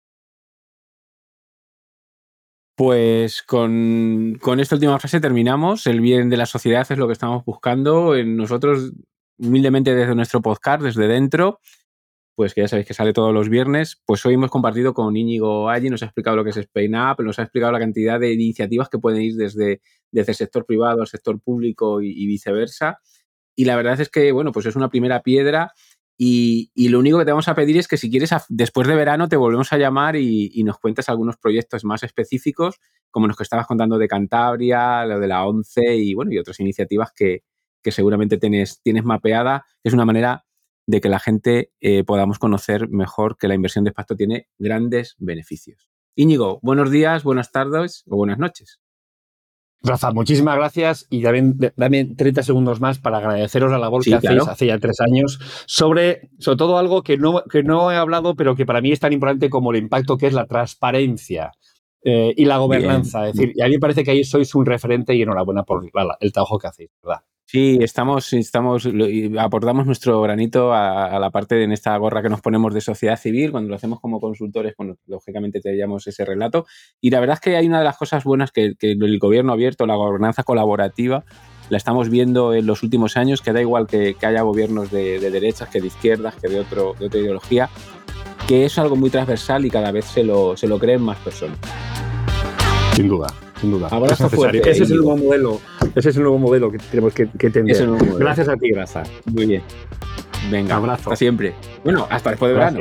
Pues 2.79 3.43
con, 3.43 4.39
esta 4.61 4.77
última 4.77 5.01
frase 5.01 5.21
terminamos. 5.21 5.89
El 5.89 6.01
bien 6.01 6.31
de 6.31 6.37
la 6.37 6.47
sociedad 6.47 6.87
es 6.89 6.97
lo 6.97 7.09
que 7.09 7.13
estamos 7.13 7.45
buscando. 7.45 8.15
En 8.15 8.37
nosotros, 8.37 8.93
humildemente 9.39 9.95
desde 9.95 10.15
nuestro 10.15 10.43
podcast, 10.43 10.83
desde 10.83 11.09
dentro, 11.09 11.61
pues 12.35 12.55
que 12.55 12.61
ya 12.61 12.69
sabéis 12.69 12.87
que 12.87 12.95
sale 12.95 13.13
todos 13.13 13.35
los 13.35 13.49
viernes, 13.49 14.01
pues 14.07 14.25
hoy 14.25 14.35
hemos 14.35 14.51
compartido 14.51 14.95
con 14.95 15.17
Íñigo 15.17 15.69
Allí, 15.69 15.91
nos 15.91 16.03
ha 16.03 16.07
explicado 16.07 16.37
lo 16.37 16.45
que 16.45 16.51
es 16.51 16.57
Spain 16.57 16.95
Up, 16.95 17.23
nos 17.23 17.39
ha 17.39 17.43
explicado 17.43 17.73
la 17.73 17.81
cantidad 17.81 18.21
de 18.21 18.33
iniciativas 18.33 18.89
que 18.89 18.99
pueden 18.99 19.23
ir 19.23 19.35
desde, 19.35 19.81
desde 20.13 20.33
el 20.33 20.37
sector 20.37 20.65
privado 20.65 21.01
al 21.01 21.09
sector 21.09 21.41
público 21.41 22.01
y, 22.01 22.11
y 22.11 22.27
viceversa. 22.27 23.01
Y 23.57 23.65
la 23.65 23.75
verdad 23.75 24.01
es 24.01 24.09
que, 24.09 24.31
bueno, 24.31 24.53
pues 24.53 24.67
es 24.67 24.77
una 24.77 24.89
primera 24.89 25.23
piedra 25.23 25.73
y, 26.21 26.89
lo 26.89 26.99
único 26.99 27.17
que 27.19 27.25
te 27.25 27.31
vamos 27.31 27.47
a 27.47 27.55
pedir 27.55 27.77
es 27.77 27.87
que 27.87 27.97
si 27.97 28.11
quieres, 28.11 28.31
después 28.49 28.89
de 28.89 28.97
verano, 28.97 29.29
te 29.29 29.37
volvemos 29.37 29.73
a 29.73 29.79
llamar 29.79 30.17
y, 30.17 30.63
nos 30.65 30.79
cuentes 30.79 31.09
algunos 31.09 31.37
proyectos 31.37 31.85
más 31.85 32.03
específicos, 32.03 32.81
como 33.11 33.29
los 33.29 33.37
que 33.37 33.45
estabas 33.45 33.69
contando 33.69 33.99
de 33.99 34.09
Cantabria, 34.09 35.07
lo 35.07 35.21
de 35.21 35.29
la 35.29 35.47
ONCE 35.47 35.97
y, 35.97 36.15
bueno, 36.15 36.33
y 36.33 36.39
otras 36.39 36.59
iniciativas 36.59 37.13
que, 37.15 37.45
seguramente 37.87 38.39
tienes, 38.39 38.81
tienes 38.83 39.05
mapeada. 39.05 39.65
Es 39.83 39.93
una 39.93 40.05
manera 40.05 40.45
de 40.87 41.01
que 41.01 41.09
la 41.09 41.19
gente 41.19 41.73
eh, 41.81 42.03
podamos 42.05 42.39
conocer 42.39 42.89
mejor 42.89 43.37
que 43.37 43.49
la 43.49 43.55
inversión 43.55 43.85
de 43.85 43.91
impacto 43.91 44.17
tiene 44.17 44.49
grandes 44.59 45.17
beneficios. 45.19 45.91
Íñigo, 46.15 46.61
buenos 46.63 46.91
días, 46.91 47.25
buenas 47.25 47.53
tardes 47.53 48.05
o 48.09 48.17
buenas 48.17 48.39
noches. 48.39 48.81
Rafa, 49.83 50.11
muchísimas 50.13 50.57
gracias 50.57 51.07
y 51.09 51.23
también 51.23 51.57
dame 51.77 52.05
30 52.05 52.43
segundos 52.43 52.81
más 52.81 52.99
para 52.99 53.19
agradeceros 53.19 53.71
la 53.71 53.79
labor 53.79 54.03
que 54.03 54.15
hacéis 54.15 54.49
hace 54.49 54.67
ya 54.67 54.79
tres 54.79 55.01
años 55.01 55.39
sobre, 55.67 56.31
sobre 56.39 56.57
todo 56.57 56.79
algo 56.79 57.03
que 57.03 57.17
no, 57.17 57.45
que 57.45 57.63
no 57.63 57.93
he 57.93 57.97
hablado, 57.97 58.35
pero 58.35 58.57
que 58.57 58.67
para 58.67 58.81
mí 58.81 58.91
es 58.91 58.99
tan 58.99 59.13
importante 59.13 59.51
como 59.51 59.71
el 59.71 59.79
impacto 59.79 60.17
que 60.17 60.27
es 60.27 60.33
la 60.33 60.47
transparencia 60.47 61.53
eh, 62.03 62.35
y 62.37 62.45
la 62.45 62.59
gobernanza. 62.59 63.29
Es 63.29 63.35
decir, 63.35 63.53
y 63.55 63.63
a 63.63 63.67
mí 63.67 63.73
me 63.73 63.79
parece 63.79 64.03
que 64.03 64.11
ahí 64.11 64.25
sois 64.25 64.53
un 64.55 64.67
referente 64.67 65.15
y 65.15 65.23
enhorabuena 65.23 65.63
por 65.63 65.85
el 66.21 66.33
trabajo 66.33 66.59
que 66.59 66.67
hacéis, 66.67 66.91
¿verdad? 67.03 67.23
Sí, 67.51 67.79
estamos, 67.81 68.31
estamos, 68.35 68.87
aportamos 69.39 69.87
nuestro 69.87 70.21
granito 70.21 70.75
a, 70.75 71.19
la 71.19 71.31
parte 71.31 71.55
de 71.55 71.65
en 71.65 71.73
esta 71.73 71.97
gorra 71.97 72.21
que 72.21 72.29
nos 72.29 72.43
ponemos 72.43 72.75
de 72.75 72.83
sociedad 72.83 73.19
civil. 73.19 73.53
Cuando 73.53 73.71
lo 73.71 73.77
hacemos 73.77 74.01
como 74.01 74.21
consultores, 74.21 74.75
bueno, 74.77 74.99
lógicamente 75.07 75.59
te 75.59 75.83
ese 76.07 76.25
relato. 76.27 76.67
Y 77.01 77.09
la 77.09 77.21
verdad 77.21 77.37
es 77.37 77.41
que 77.41 77.57
hay 77.57 77.67
una 77.67 77.79
de 77.79 77.87
las 77.87 77.97
cosas 77.97 78.25
buenas 78.25 78.53
que, 78.53 78.75
el 78.79 79.19
gobierno 79.19 79.55
abierto, 79.55 79.87
la 79.87 79.95
gobernanza 79.95 80.43
colaborativa, 80.43 81.25
la 81.71 81.79
estamos 81.79 82.11
viendo 82.11 82.53
en 82.53 82.67
los 82.67 82.83
últimos 82.83 83.17
años, 83.17 83.41
que 83.41 83.55
da 83.55 83.63
igual 83.63 83.87
que, 83.87 84.15
haya 84.21 84.43
gobiernos 84.43 84.91
de, 84.91 85.19
derechas, 85.19 85.71
que 85.71 85.81
de 85.81 85.87
izquierdas, 85.87 86.35
que 86.35 86.49
de, 86.49 86.61
otro, 86.61 86.97
de 86.99 87.07
otra 87.07 87.19
ideología, 87.19 87.71
que 88.47 88.67
es 88.67 88.79
algo 88.79 88.95
muy 88.95 89.09
transversal 89.09 89.65
y 89.65 89.71
cada 89.71 89.91
vez 89.91 90.05
se 90.05 90.23
lo, 90.23 90.55
se 90.55 90.69
lo 90.69 90.79
creen 90.79 91.01
más 91.01 91.17
personas. 91.17 91.59
Sin 92.93 93.09
duda 93.09 93.29
sin 93.61 93.71
duda. 93.71 93.89
Abrazo 93.91 94.29
fuerte. 94.29 94.59
Ese 94.71 94.85
es 94.85 94.91
el 94.91 94.99
nuevo 94.99 95.17
modelo. 95.17 95.61
Ese 95.95 96.11
es 96.11 96.17
el 96.17 96.23
nuevo 96.23 96.39
modelo 96.39 96.71
que 96.71 96.79
tenemos 96.79 97.15
que, 97.15 97.29
que 97.29 97.51
tener. 97.51 97.77
Gracias 98.19 98.49
a 98.49 98.57
ti, 98.57 98.71
Graza. 98.71 99.03
Muy 99.27 99.47
bien. 99.47 99.63
Venga, 100.51 100.77
abrazo. 100.77 101.11
Hasta 101.11 101.17
siempre. 101.17 101.55
Bueno, 101.85 102.07
hasta 102.11 102.31
después 102.31 102.51
de 102.51 102.55
verano. 102.55 102.81